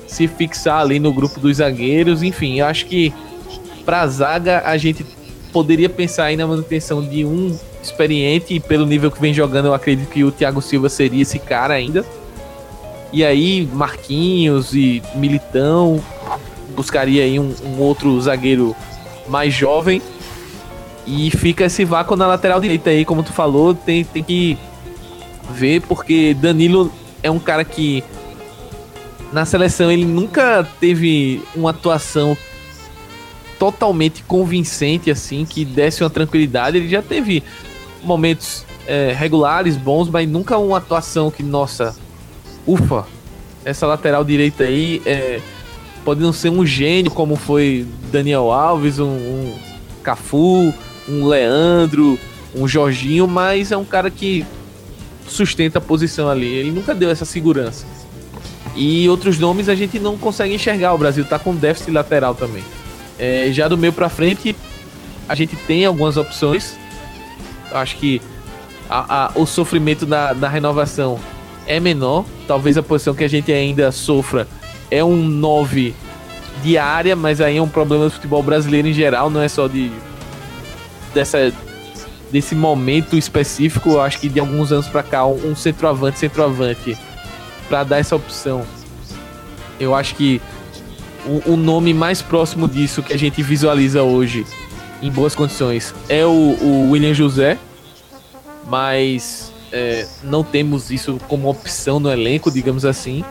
[0.06, 2.22] se fixar ali no grupo dos zagueiros.
[2.22, 3.12] Enfim, eu acho que
[3.84, 5.04] para a zaga a gente
[5.52, 9.74] poderia pensar aí na manutenção de um experiente e pelo nível que vem jogando, eu
[9.74, 12.06] acredito que o Thiago Silva seria esse cara ainda.
[13.12, 16.00] E aí, Marquinhos e Militão
[16.76, 18.76] buscaria aí um, um outro zagueiro
[19.28, 20.00] mais jovem
[21.06, 24.58] e fica esse vácuo na lateral direita aí, como tu falou, tem, tem que
[25.50, 26.92] ver, porque Danilo
[27.22, 28.02] é um cara que
[29.32, 32.36] na seleção ele nunca teve uma atuação
[33.58, 36.76] totalmente convincente, assim, que desse uma tranquilidade.
[36.76, 37.42] Ele já teve
[38.02, 41.96] momentos é, regulares, bons, mas nunca uma atuação que, nossa,
[42.66, 43.06] ufa,
[43.64, 45.40] essa lateral direita aí é,
[46.04, 49.54] pode não ser um gênio como foi Daniel Alves, um, um
[50.02, 50.72] Cafu,
[51.08, 52.18] um Leandro,
[52.54, 54.44] um Jorginho, mas é um cara que
[55.28, 56.46] sustenta a posição ali.
[56.46, 57.86] Ele nunca deu essa segurança.
[58.74, 60.94] E outros nomes a gente não consegue enxergar.
[60.94, 62.62] O Brasil tá com déficit lateral também.
[63.18, 64.54] É, já do meio para frente,
[65.28, 66.76] a gente tem algumas opções.
[67.72, 68.20] Acho que
[68.88, 71.18] a, a, o sofrimento da, da renovação
[71.66, 72.24] é menor.
[72.46, 74.46] Talvez a posição que a gente ainda sofra
[74.90, 75.94] é um 9
[76.62, 79.68] de área, mas aí é um problema do futebol brasileiro em geral, não é só
[79.68, 79.90] de
[81.16, 81.52] dessa
[82.30, 86.98] desse momento específico, acho que de alguns anos para cá, um centroavante, centroavante,
[87.68, 88.66] para dar essa opção.
[89.78, 90.40] Eu acho que
[91.24, 94.44] o, o, nome mais próximo disso que a gente visualiza hoje,
[95.00, 97.58] em boas condições, é o, o William José,
[98.66, 103.24] mas é, não temos isso como opção no elenco, digamos assim.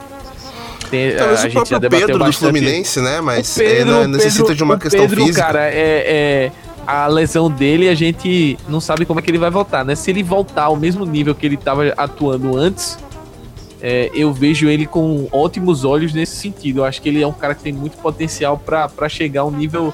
[0.89, 3.19] Tem, Talvez a, a o próprio Pedro do Fluminense, né?
[3.19, 5.45] Mas Pedro, necessita Pedro, de uma questão Pedro, física.
[5.45, 6.51] Cara, é, é
[6.85, 9.95] a lesão dele, a gente não sabe como é que ele vai voltar, né?
[9.95, 12.97] Se ele voltar ao mesmo nível que ele estava atuando antes,
[13.81, 16.79] é, eu vejo ele com ótimos olhos nesse sentido.
[16.79, 19.51] Eu acho que ele é um cara que tem muito potencial para chegar a um
[19.51, 19.93] nível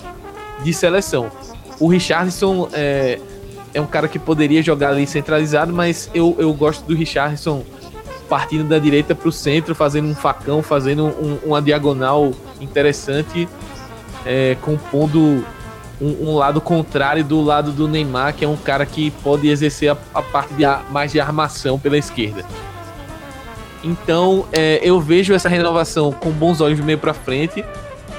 [0.63, 1.31] de seleção.
[1.79, 3.19] O Richardson é,
[3.73, 7.63] é um cara que poderia jogar ali centralizado, mas eu, eu gosto do Richardson
[8.29, 12.31] partindo da direita para o centro, fazendo um facão, fazendo um, uma diagonal
[12.61, 13.45] interessante,
[14.25, 15.43] é, compondo
[16.01, 19.91] um, um, lado contrário do lado do Neymar, que é um cara que pode exercer
[19.91, 22.43] a, a parte de, mais de armação pela esquerda.
[23.83, 27.63] Então é, eu vejo essa renovação com bons olhos meio para frente,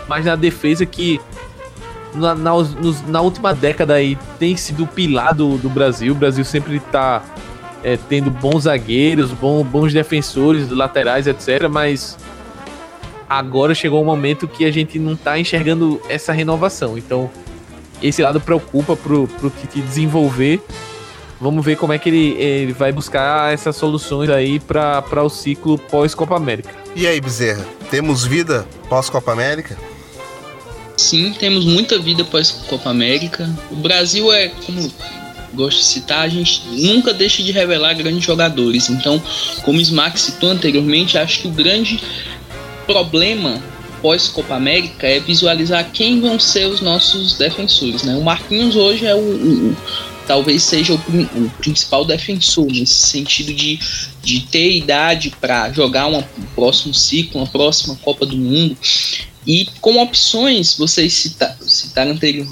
[0.08, 1.20] mas na defesa que
[2.14, 6.12] na, na, nos, na, última década aí tem sido o pilar do, do Brasil.
[6.12, 7.22] O Brasil sempre está
[7.82, 11.68] é, tendo bons zagueiros, bom, bons defensores, laterais, etc.
[11.70, 12.18] Mas
[13.28, 16.98] agora chegou um momento que a gente não está enxergando essa renovação.
[16.98, 17.30] Então
[18.02, 20.60] esse lado preocupa pro, pro Tite desenvolver.
[21.40, 25.76] Vamos ver como é que ele, ele vai buscar essas soluções aí para o ciclo
[25.76, 26.70] pós-Copa América.
[26.94, 29.76] E aí, Bezerra, temos vida pós-Copa América?
[30.96, 33.50] Sim, temos muita vida pós-Copa América.
[33.70, 34.92] O Brasil é, como
[35.52, 38.88] gosto de citar, a gente nunca deixa de revelar grandes jogadores.
[38.88, 39.20] Então,
[39.64, 42.02] como o Smack citou anteriormente, acho que o grande
[42.86, 43.60] problema
[44.02, 48.02] pós-Copa América é visualizar quem vão ser os nossos defensores.
[48.02, 48.16] Né?
[48.16, 49.76] O Marquinhos hoje é o, o
[50.26, 53.78] talvez seja o, o, principal defensor nesse sentido de,
[54.22, 58.76] de ter idade para jogar uma, um próximo ciclo, uma próxima Copa do Mundo.
[59.46, 62.46] E como opções, vocês cita, citaram anterior,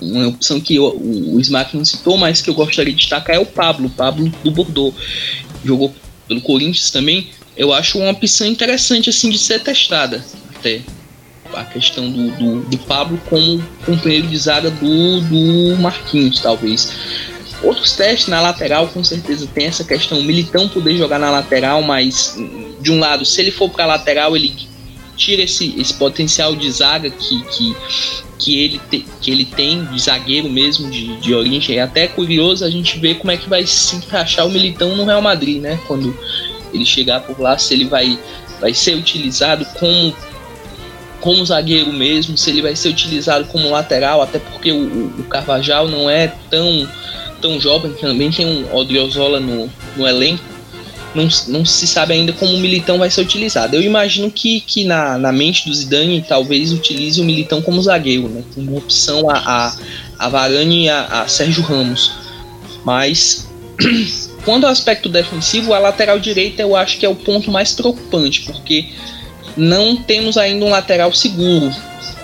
[0.00, 3.38] uma opção que o, o Smack não citou, mas que eu gostaria de destacar é
[3.38, 4.94] o Pablo, Pablo do Bordeaux.
[5.64, 5.94] Jogou
[6.26, 7.28] pelo Corinthians também.
[7.56, 10.24] Eu acho uma opção interessante assim de ser testada
[10.64, 10.80] até
[11.52, 16.90] a questão do, do, do Pablo como companheiro de zaga do, do Marquinhos, talvez.
[17.62, 20.18] Outros testes na lateral, com certeza tem essa questão.
[20.18, 22.36] O Militão poder jogar na lateral, mas
[22.80, 24.54] de um lado, se ele for para lateral, ele
[25.16, 27.76] tira esse, esse potencial de zaga que, que,
[28.38, 31.78] que, ele, te, que ele tem, de zagueiro mesmo, de, de origem.
[31.78, 35.04] É até curioso a gente ver como é que vai se encaixar o Militão no
[35.04, 35.78] Real Madrid, né?
[35.86, 36.16] Quando
[36.72, 38.18] ele chegar por lá, se ele vai,
[38.60, 40.14] vai ser utilizado como
[41.24, 45.88] como zagueiro mesmo, se ele vai ser utilizado como lateral, até porque o, o Carvajal
[45.88, 46.86] não é tão,
[47.40, 50.44] tão jovem, também tem um Odriozola no, no elenco,
[51.14, 53.74] não, não se sabe ainda como o Militão vai ser utilizado.
[53.74, 58.28] Eu imagino que, que na, na mente do Zidane talvez utilize o Militão como zagueiro,
[58.28, 58.44] né?
[58.54, 59.76] como opção a, a,
[60.18, 62.12] a Varane e a, a Sérgio Ramos.
[62.84, 63.48] Mas
[64.44, 68.42] quando ao aspecto defensivo, a lateral direita eu acho que é o ponto mais preocupante,
[68.42, 68.90] porque
[69.56, 71.70] não temos ainda um lateral seguro,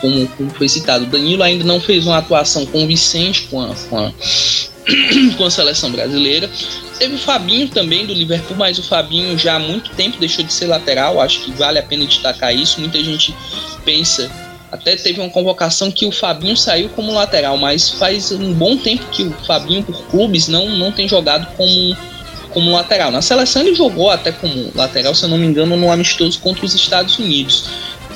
[0.01, 1.07] como, como foi citado.
[1.07, 4.13] Danilo ainda não fez uma atuação convincente com a, com a,
[5.37, 6.51] com a seleção brasileira.
[6.99, 10.53] Teve o Fabinho também do Liverpool, mas o Fabinho já há muito tempo deixou de
[10.53, 11.21] ser lateral.
[11.21, 12.81] Acho que vale a pena destacar isso.
[12.81, 13.35] Muita gente
[13.85, 14.31] pensa.
[14.71, 19.05] Até teve uma convocação que o Fabinho saiu como lateral, mas faz um bom tempo
[19.11, 21.97] que o Fabinho, por clubes, não, não tem jogado como
[22.53, 23.11] como lateral.
[23.11, 26.65] Na seleção ele jogou até como lateral, se eu não me engano, no amistoso contra
[26.65, 27.65] os Estados Unidos.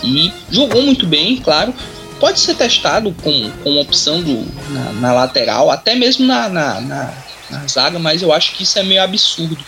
[0.03, 1.75] E jogou muito bem, claro.
[2.21, 7.15] Pode ser testado como, como opção do, na, na lateral, até mesmo na, na, na,
[7.51, 9.59] na zaga, mas eu acho que isso é meio absurdo.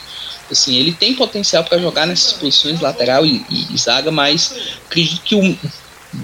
[0.50, 4.54] Assim, ele tem potencial para jogar nessas posições lateral e, e, zaga, mas
[4.86, 5.58] acredito que o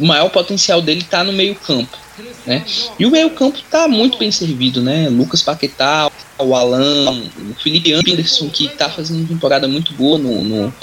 [0.07, 1.99] maior potencial dele está no meio campo.
[2.47, 2.65] Né?
[2.99, 5.09] E o meio campo está muito bem servido, né?
[5.09, 10.43] Lucas Paquetá, o Alan, o Felipe Anderson, que está fazendo uma temporada muito boa no,
[10.43, 10.75] no,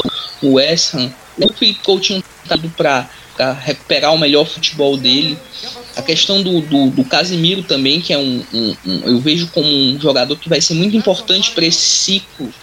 [0.42, 1.12] no West Ham.
[1.38, 5.38] O Felipe Coutinho está para recuperar o melhor futebol dele.
[5.96, 10.00] A questão do, do, do também, que é um, um, um, Eu vejo como um
[10.00, 12.54] jogador que vai ser muito importante para esse ciclo,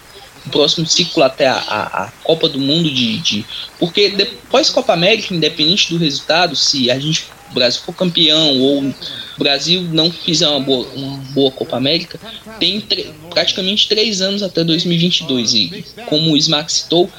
[0.46, 3.46] o próximo ciclo até a, a, a Copa do Mundo de, de.
[3.78, 8.82] Porque depois Copa América, independente do resultado, se a gente o Brasil for campeão ou
[8.82, 8.94] o
[9.38, 12.18] Brasil não fizer uma boa, uma boa Copa América,
[12.58, 12.84] tem
[13.30, 15.54] praticamente três anos até 2022.
[15.54, 17.10] E como o Smack citou,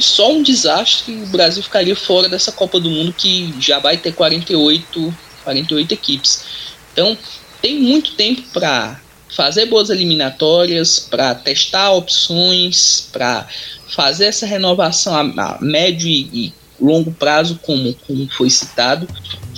[0.00, 4.12] só um desastre o Brasil ficaria fora dessa Copa do Mundo que já vai ter
[4.12, 6.44] 48, 48 equipes.
[6.92, 7.16] Então
[7.62, 13.46] tem muito tempo para fazer boas eliminatórias, para testar opções, para
[13.88, 19.08] fazer essa renovação a, médio e, e longo prazo, como, como foi citado.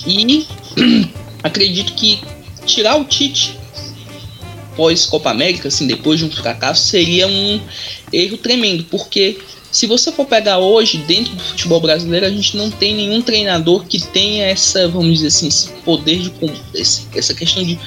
[0.07, 0.47] E
[1.43, 2.21] acredito que
[2.65, 3.57] tirar o Tite
[4.77, 7.61] pós Copa América, assim, depois de um fracasso, seria um
[8.13, 9.39] erro tremendo, porque
[9.71, 13.85] Se você for pegar hoje, dentro do futebol brasileiro, a gente não tem nenhum treinador
[13.85, 16.33] que tenha essa, vamos dizer assim, esse poder de
[17.15, 17.79] essa questão de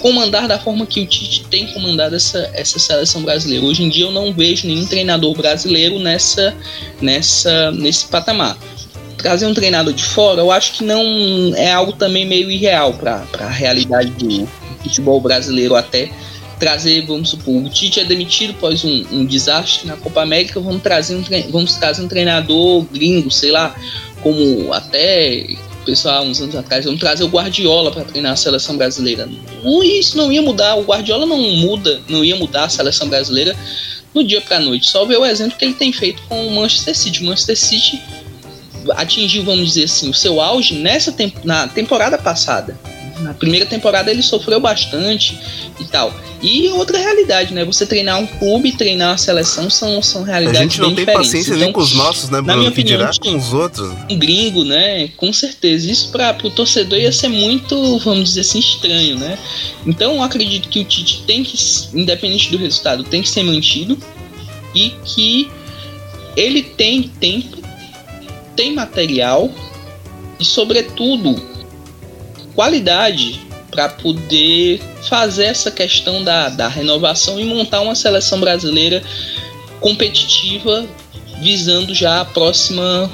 [0.00, 3.64] comandar da forma que o Tite tem comandado essa, essa seleção brasileira.
[3.64, 6.56] Hoje em dia eu não vejo nenhum treinador brasileiro nessa,
[7.00, 8.58] nessa, nesse patamar.
[9.18, 13.26] Trazer um treinador de fora, eu acho que não é algo também meio irreal para
[13.40, 14.48] a realidade do
[14.82, 16.10] futebol brasileiro até
[16.58, 20.82] trazer, vamos supor, o Tite é demitido após um, um desastre na Copa América, vamos
[20.82, 23.74] trazer um vamos trazer um treinador gringo, sei lá,
[24.22, 25.46] como até
[25.88, 29.26] pessoal uns anos atrás, vamos trazer o Guardiola para treinar a seleção brasileira.
[29.82, 33.56] Isso não ia mudar, o Guardiola não muda, não ia mudar a seleção brasileira
[34.14, 34.86] no dia para noite.
[34.86, 37.22] Só ver o exemplo que ele tem feito com o Manchester City.
[37.22, 38.02] O Manchester City
[38.92, 42.78] atingiu, vamos dizer assim, o seu auge nessa temp na temporada passada.
[43.20, 45.38] Na primeira temporada ele sofreu bastante
[45.80, 46.14] e tal.
[46.40, 47.64] E outra realidade, né?
[47.64, 51.26] Você treinar um clube, treinar uma seleção são, são realidades A gente não tem diferentes.
[51.26, 52.70] paciência então, nem com os nossos, né, Bruno?
[52.70, 53.92] Que dirá com os outros.
[54.08, 55.08] Um gringo, né?
[55.16, 55.90] Com certeza.
[55.90, 59.36] Isso para o torcedor ia ser muito, vamos dizer assim, estranho, né?
[59.84, 61.58] Então eu acredito que o Tite tem que,
[61.92, 63.98] independente do resultado, tem que ser mantido
[64.72, 65.50] e que
[66.36, 67.57] ele tem tempo,
[68.58, 69.48] tem material
[70.40, 71.40] e, sobretudo,
[72.56, 79.00] qualidade para poder fazer essa questão da, da renovação e montar uma seleção brasileira
[79.78, 80.84] competitiva
[81.40, 83.08] visando já a próxima,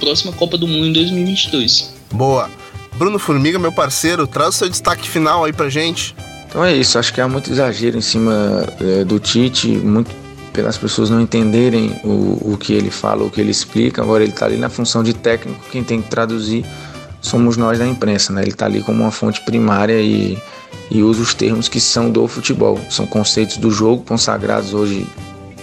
[0.00, 1.92] próxima Copa do Mundo em 2022.
[2.12, 2.50] Boa.
[2.94, 6.16] Bruno Formiga, meu parceiro, traz o seu destaque final aí pra gente.
[6.48, 10.10] Então é isso, acho que há muito exagero em cima é, do Tite, muito
[10.56, 14.02] pelas pessoas não entenderem o, o que ele fala, o que ele explica.
[14.02, 16.64] Agora ele está ali na função de técnico, quem tem que traduzir
[17.20, 18.42] somos nós da imprensa, né?
[18.42, 20.38] Ele está ali como uma fonte primária e,
[20.90, 22.78] e usa os termos que são do futebol.
[22.88, 25.06] São conceitos do jogo consagrados hoje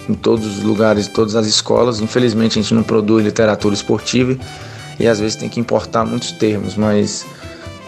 [0.09, 2.01] em todos os lugares, em todas as escolas.
[2.01, 4.37] Infelizmente a gente não produz literatura esportiva
[4.99, 7.25] e às vezes tem que importar muitos termos, mas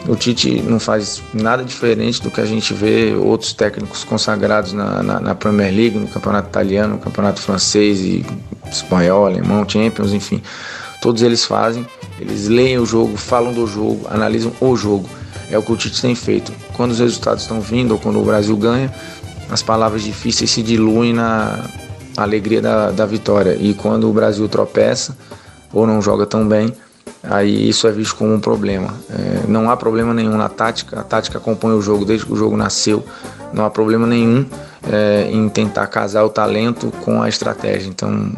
[0.07, 5.01] o Tite não faz nada diferente do que a gente vê outros técnicos consagrados na,
[5.01, 8.25] na, na Premier League, no campeonato italiano, no campeonato francês e
[8.69, 10.41] espanhol, alemão, Champions, enfim.
[11.01, 11.85] Todos eles fazem
[12.19, 15.07] eles leem o jogo, falam do jogo, analisam o jogo.
[15.49, 16.51] É o que o Tite tem feito.
[16.73, 18.93] Quando os resultados estão vindo ou quando o Brasil ganha,
[19.49, 21.65] as palavras difíceis se diluem na
[22.17, 23.55] alegria da, da vitória.
[23.59, 25.15] E quando o Brasil tropeça
[25.73, 26.73] ou não joga tão bem,
[27.29, 28.93] aí isso é visto como um problema.
[29.09, 32.35] É, não há problema nenhum na tática, a tática acompanha o jogo desde que o
[32.35, 33.03] jogo nasceu.
[33.53, 34.45] Não há problema nenhum
[34.91, 37.87] é, em tentar casar o talento com a estratégia.
[37.87, 38.31] Então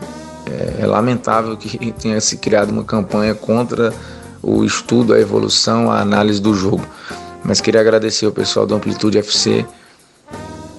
[0.46, 3.94] é, é lamentável que tenha se criado uma campanha contra
[4.42, 6.86] o estudo, a evolução, a análise do jogo.
[7.44, 9.66] Mas queria agradecer ao pessoal do Amplitude FC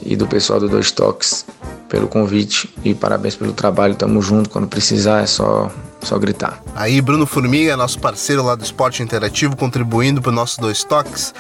[0.08, 1.44] e do pessoal do Dois Toques
[1.88, 3.94] pelo convite e parabéns pelo trabalho.
[3.94, 6.62] Tamo junto, quando precisar é só só gritar.
[6.74, 11.34] Aí, Bruno Formiga, nosso parceiro lá do Esporte Interativo, contribuindo para o nosso Dois Toques.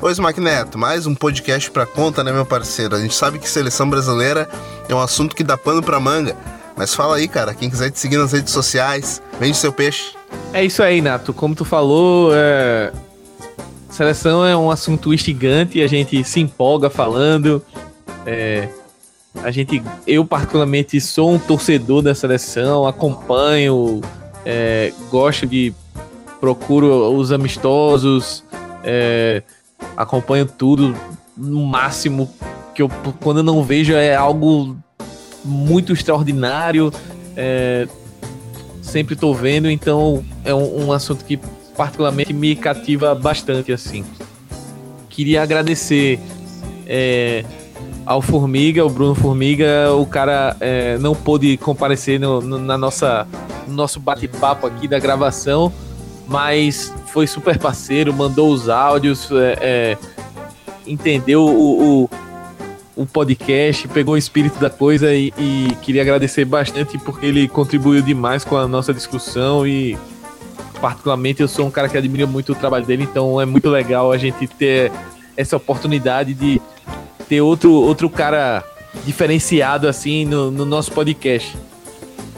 [0.00, 2.94] Oi, Smack Neto, mais um podcast para conta, né, meu parceiro?
[2.94, 4.48] A gente sabe que seleção brasileira
[4.88, 6.36] é um assunto que dá pano para manga.
[6.76, 10.12] Mas fala aí, cara, quem quiser te seguir nas redes sociais, vende seu peixe.
[10.52, 11.32] É isso aí, Nato.
[11.32, 12.92] Como tu falou, é...
[13.90, 17.64] seleção é um assunto instigante, a gente se empolga falando.
[18.26, 18.68] É...
[19.42, 24.00] A gente, eu particularmente sou um torcedor da seleção, acompanho,
[24.44, 24.92] é...
[25.10, 25.72] gosto de
[26.40, 28.44] procuro os amistosos,
[28.84, 29.42] é...
[29.96, 30.94] acompanho tudo
[31.36, 32.30] no máximo
[32.74, 32.88] que eu
[33.22, 34.76] quando eu não vejo é algo
[35.44, 36.92] muito extraordinário.
[37.36, 37.86] É,
[38.82, 41.38] sempre estou vendo, então é um, um, assunto que
[41.76, 44.04] particularmente me cativa bastante assim.
[45.08, 46.18] Queria agradecer
[46.86, 47.44] é,
[48.04, 53.26] ao Formiga, o Bruno Formiga, o cara é, não pôde comparecer no, no, na nossa
[53.66, 55.72] no nosso bate-papo aqui da gravação,
[56.26, 59.98] mas foi super parceiro, mandou os áudios, é, é
[60.86, 62.10] entendeu o, o
[62.94, 68.02] o podcast, pegou o espírito da coisa e, e, queria agradecer bastante porque ele contribuiu
[68.02, 69.96] demais com a nossa discussão e
[70.80, 74.12] particularmente eu sou um cara que admira muito o trabalho dele, então é muito legal
[74.12, 74.92] a gente ter
[75.36, 76.60] essa oportunidade de
[77.32, 78.62] ter outro, outro cara
[79.06, 81.56] diferenciado assim no, no nosso podcast.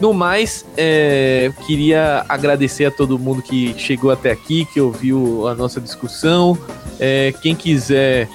[0.00, 5.54] No mais, é, queria agradecer a todo mundo que chegou até aqui, que ouviu a
[5.56, 6.56] nossa discussão.
[7.00, 8.28] É, quem quiser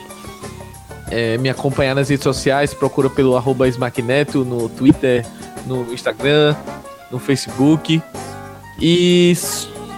[1.10, 5.26] é, me acompanhar nas redes sociais, procura pelo arroba Smackneto no Twitter,
[5.66, 6.58] no Instagram,
[7.10, 8.02] no Facebook.
[8.82, 9.34] E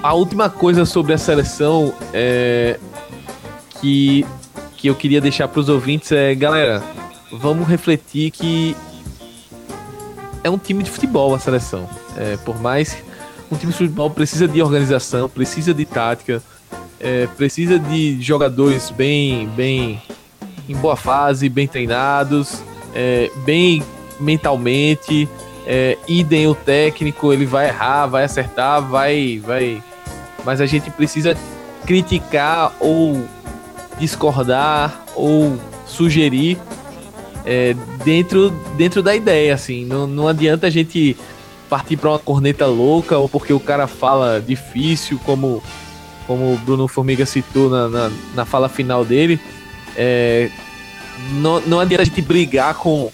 [0.03, 2.79] a última coisa sobre a seleção é,
[3.79, 4.23] que,
[4.81, 6.81] que eu queria deixar para os ouvintes é, galera,
[7.31, 8.75] vamos refletir que
[10.43, 11.87] é um time de futebol a seleção.
[12.17, 12.97] É, por mais
[13.51, 16.41] um time de futebol precisa de organização, precisa de tática,
[16.99, 20.01] é, precisa de jogadores bem, bem
[20.67, 22.63] em boa fase, bem treinados,
[22.95, 23.83] é, bem
[24.19, 25.29] mentalmente.
[25.67, 29.83] É, idem o técnico, ele vai errar, vai acertar, vai, vai.
[30.43, 31.37] Mas a gente precisa
[31.85, 33.23] criticar ou
[33.99, 36.57] discordar ou sugerir
[37.45, 39.85] é, dentro, dentro da ideia, assim.
[39.85, 41.15] Não, não adianta a gente
[41.69, 45.63] partir para uma corneta louca ou porque o cara fala difícil, como,
[46.27, 49.39] como o Bruno Formiga citou na, na, na fala final dele.
[49.95, 50.49] É,
[51.33, 53.11] não, não adianta a gente brigar com,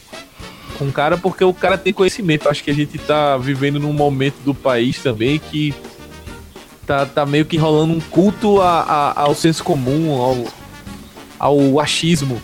[0.77, 2.49] com o cara porque o cara tem conhecimento.
[2.49, 5.73] Acho que a gente tá vivendo num momento do país também que
[6.85, 10.45] tá, tá meio que rolando um culto a, a, ao senso comum, ao,
[11.39, 12.41] ao achismo.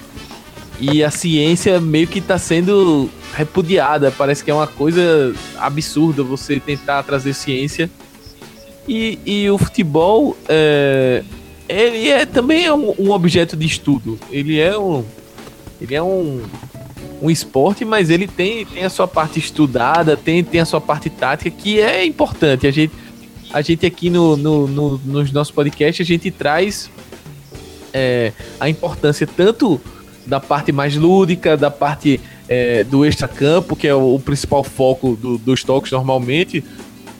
[0.79, 4.11] E a ciência meio que está sendo repudiada.
[4.11, 7.89] Parece que é uma coisa absurda você tentar trazer ciência.
[8.87, 11.23] E, e o futebol, é,
[11.69, 14.19] ele é também é um, um, objeto de estudo.
[14.29, 15.05] Ele é um,
[15.81, 16.43] ele é um,
[17.21, 21.09] um esporte, mas ele tem, tem a sua parte estudada, tem, tem a sua parte
[21.09, 22.67] tática, que é importante.
[22.67, 22.93] A gente,
[23.53, 26.89] a gente aqui no, no, no nos nossos podcasts, a gente traz
[27.93, 29.79] é, a importância tanto
[30.25, 35.15] da parte mais lúdica, da parte é, do extra-campo, que é o, o, principal foco
[35.15, 36.63] do, dos toques normalmente,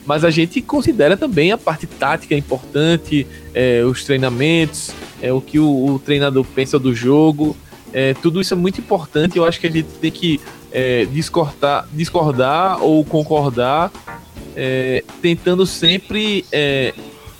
[0.06, 4.92] mas a gente considera também a parte tática importante, é, os treinamentos,
[5.22, 7.56] é, o que o, o, treinador pensa do jogo,
[7.92, 9.36] é, tudo isso é muito importante.
[9.36, 10.40] Eu acho que a gente tem que
[10.72, 13.90] é, discordar, discordar ou concordar,
[14.56, 16.92] é, tentando sempre é,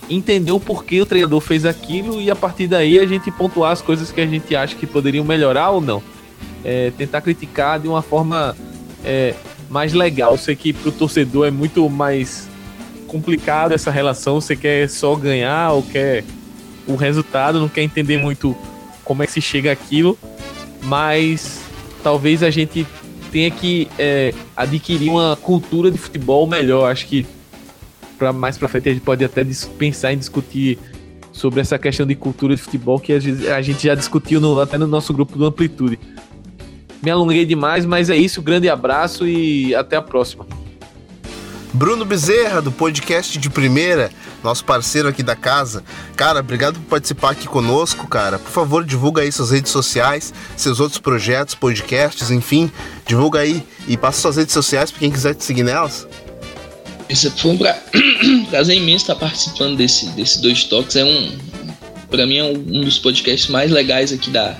[0.09, 3.81] entender o porquê o treinador fez aquilo e a partir daí a gente pontuar as
[3.81, 6.01] coisas que a gente acha que poderiam melhorar ou não.
[6.63, 8.55] É, tentar criticar de uma forma
[9.03, 9.33] é,
[9.69, 10.31] mais legal.
[10.31, 12.47] Eu sei que pro torcedor é muito mais
[13.07, 14.41] complicado essa relação.
[14.41, 16.23] Você quer só ganhar ou quer
[16.87, 18.55] o resultado, não quer entender muito
[19.03, 20.17] como é que se chega aquilo,
[20.83, 21.61] mas
[22.03, 22.85] talvez a gente
[23.31, 26.91] tenha que é, adquirir uma cultura de futebol melhor.
[26.91, 27.25] Acho que
[28.17, 29.45] para mais para frente a gente pode até
[29.77, 30.79] pensar em discutir
[31.31, 34.87] sobre essa questão de cultura de futebol que a gente já discutiu no, até no
[34.87, 35.99] nosso grupo do Amplitude.
[37.03, 38.41] Me alonguei demais, mas é isso.
[38.41, 40.45] Grande abraço e até a próxima.
[41.73, 44.09] Bruno Bezerra, do podcast de primeira,
[44.41, 45.83] nosso parceiro aqui da casa.
[46.15, 48.39] Cara, obrigado por participar aqui conosco, cara.
[48.39, 52.71] Por favor, divulga aí suas redes sociais, seus outros projetos, podcasts, enfim.
[53.05, 56.07] Divulga aí e passa suas redes sociais para quem quiser te seguir nelas.
[57.09, 57.73] Esse foi um pra...
[58.49, 60.95] prazer imenso estar participando desse, desse dois toques.
[60.95, 61.31] É um,
[62.09, 64.57] para mim é um dos podcasts mais legais aqui da,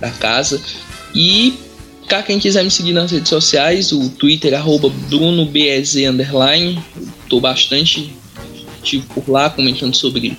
[0.00, 0.60] da casa.
[1.14, 1.54] E
[2.08, 6.82] cá quem quiser me seguir nas redes sociais, o Twitter arroba BrunoBEZ underline.
[7.28, 8.12] Tô bastante
[8.78, 10.36] ativo por lá comentando sobre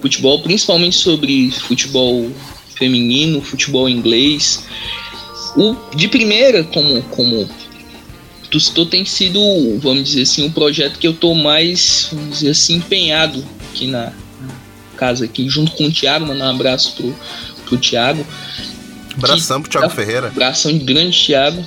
[0.00, 2.30] futebol, principalmente sobre futebol
[2.76, 4.64] feminino, futebol inglês.
[5.56, 7.48] O de primeira, como, como
[8.52, 9.40] Tusto tem sido,
[9.80, 14.12] vamos dizer assim, um projeto que eu tô mais, vamos dizer assim, empenhado aqui na
[14.94, 17.16] casa, aqui junto com o Thiago, mandar um abraço pro,
[17.64, 18.26] pro Thiago.
[19.16, 20.26] Abração pro Thiago tá, Ferreira.
[20.28, 21.64] Abração de grande Thiago,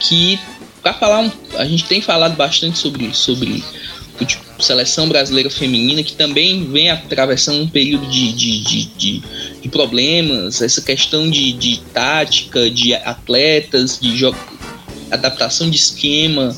[0.00, 0.38] que
[0.82, 3.64] para falar, um, a gente tem falado bastante sobre, sobre
[4.58, 9.22] seleção brasileira feminina, que também vem atravessando um período de, de, de, de,
[9.62, 14.16] de problemas, essa questão de, de tática, de atletas, de
[15.10, 16.56] adaptação de esquema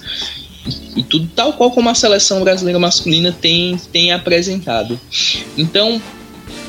[0.96, 5.00] e tudo tal qual como a seleção brasileira masculina tem, tem apresentado.
[5.56, 6.00] Então,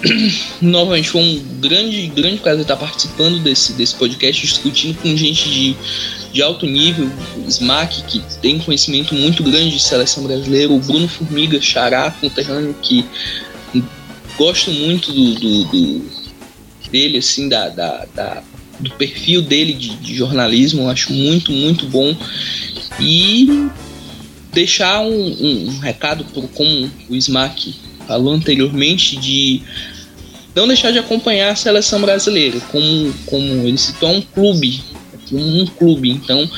[0.61, 5.75] novamente foi um grande, grande prazer estar participando desse, desse podcast, discutindo com gente de,
[6.31, 7.09] de alto nível,
[7.47, 13.05] Smack, que tem conhecimento muito grande de seleção brasileira, o Bruno Formiga, Xará, conterrâneo, que
[14.37, 16.21] gosto muito do, do, do
[16.91, 18.43] dele, assim, da, da, da
[18.81, 22.15] do perfil dele de, de jornalismo, eu acho muito, muito bom.
[22.99, 23.69] E
[24.51, 27.73] deixar um, um, um recado, por, como o Smack
[28.07, 29.61] falou anteriormente, de
[30.55, 34.81] não deixar de acompanhar a seleção brasileira, como, como ele citou, um clube,
[35.31, 36.09] um, um clube.
[36.09, 36.49] Então,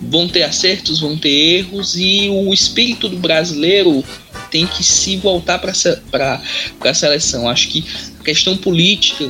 [0.00, 4.04] vão ter acertos, vão ter erros, e o espírito do brasileiro
[4.50, 6.42] tem que se voltar para
[6.80, 7.48] a seleção.
[7.48, 7.84] Acho que
[8.18, 9.24] a questão política,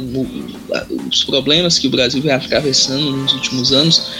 [1.09, 4.11] os problemas que o Brasil vem atravessando nos últimos anos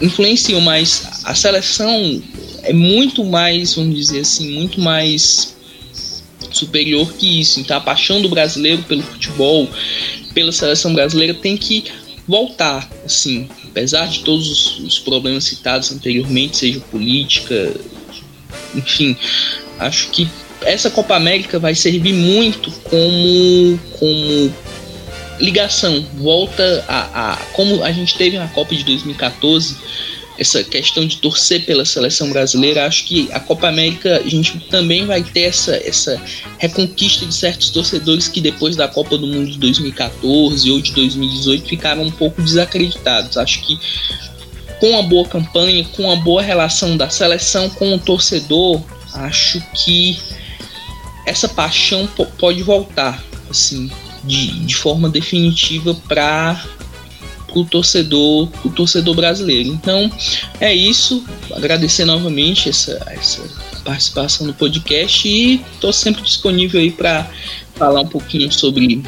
[0.00, 2.22] influenciam, mas a seleção
[2.62, 5.54] é muito mais, vamos dizer assim, muito mais
[6.50, 7.60] superior que isso.
[7.60, 9.68] Então a paixão do brasileiro pelo futebol,
[10.34, 11.84] pela seleção brasileira tem que
[12.26, 17.74] voltar, assim, apesar de todos os, os problemas citados anteriormente, seja política,
[18.74, 19.16] enfim,
[19.80, 20.28] acho que
[20.62, 24.54] essa Copa América vai servir muito como, como
[25.40, 29.76] ligação, volta a, a como a gente teve na Copa de 2014
[30.38, 35.04] essa questão de torcer pela seleção brasileira, acho que a Copa América a gente também
[35.04, 36.20] vai ter essa, essa
[36.56, 41.68] reconquista de certos torcedores que depois da Copa do Mundo de 2014 ou de 2018
[41.68, 43.36] ficaram um pouco desacreditados.
[43.36, 43.78] Acho que
[44.80, 48.80] com a boa campanha, com a boa relação da seleção com o torcedor,
[49.14, 50.18] acho que
[51.26, 52.08] essa paixão
[52.38, 53.90] pode voltar assim
[54.24, 56.64] de, de forma definitiva para
[57.54, 59.68] o torcedor, o torcedor brasileiro.
[59.68, 60.10] Então
[60.60, 61.24] é isso.
[61.52, 63.42] Agradecer novamente essa, essa
[63.84, 67.28] participação no podcast e estou sempre disponível aí para
[67.74, 69.02] falar um pouquinho sobre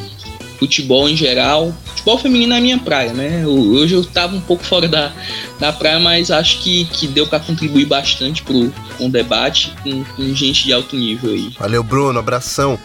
[0.62, 1.74] futebol em geral.
[1.86, 3.44] Futebol feminino é a minha praia, né?
[3.44, 5.12] Hoje eu estava um pouco fora da,
[5.58, 10.04] da praia, mas acho que, que deu para contribuir bastante pro, com o debate com,
[10.04, 11.52] com gente de alto nível aí.
[11.58, 12.16] Valeu, Bruno.
[12.16, 12.78] Abração.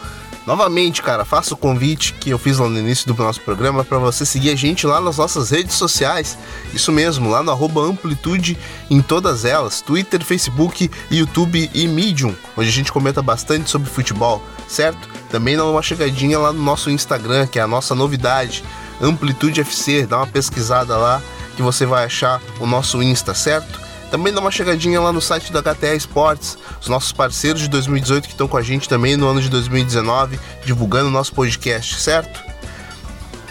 [0.47, 3.97] Novamente, cara, faço o convite que eu fiz lá no início do nosso programa para
[3.97, 6.37] você seguir a gente lá nas nossas redes sociais.
[6.73, 8.57] Isso mesmo, lá no Amplitude
[8.89, 14.41] em todas elas: Twitter, Facebook, YouTube e Medium, onde a gente comenta bastante sobre futebol,
[14.68, 15.07] certo?
[15.30, 18.64] Também dá uma chegadinha lá no nosso Instagram, que é a nossa novidade,
[19.02, 20.06] Amplitude FC.
[20.06, 21.22] Dá uma pesquisada lá
[21.56, 23.88] que você vai achar o nosso Insta, certo?
[24.10, 28.26] Também dá uma chegadinha lá no site da HTA Esportes, os nossos parceiros de 2018
[28.26, 32.41] que estão com a gente também no ano de 2019, divulgando o nosso podcast, certo?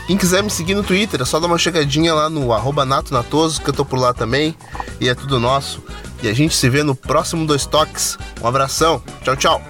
[0.06, 2.86] Quem quiser me seguir no Twitter, é só dar uma chegadinha lá no arroba
[3.62, 4.56] que eu tô por lá também,
[5.00, 5.82] e é tudo nosso.
[6.22, 8.16] E a gente se vê no próximo Dois Toques.
[8.40, 9.62] Um abração, tchau, tchau!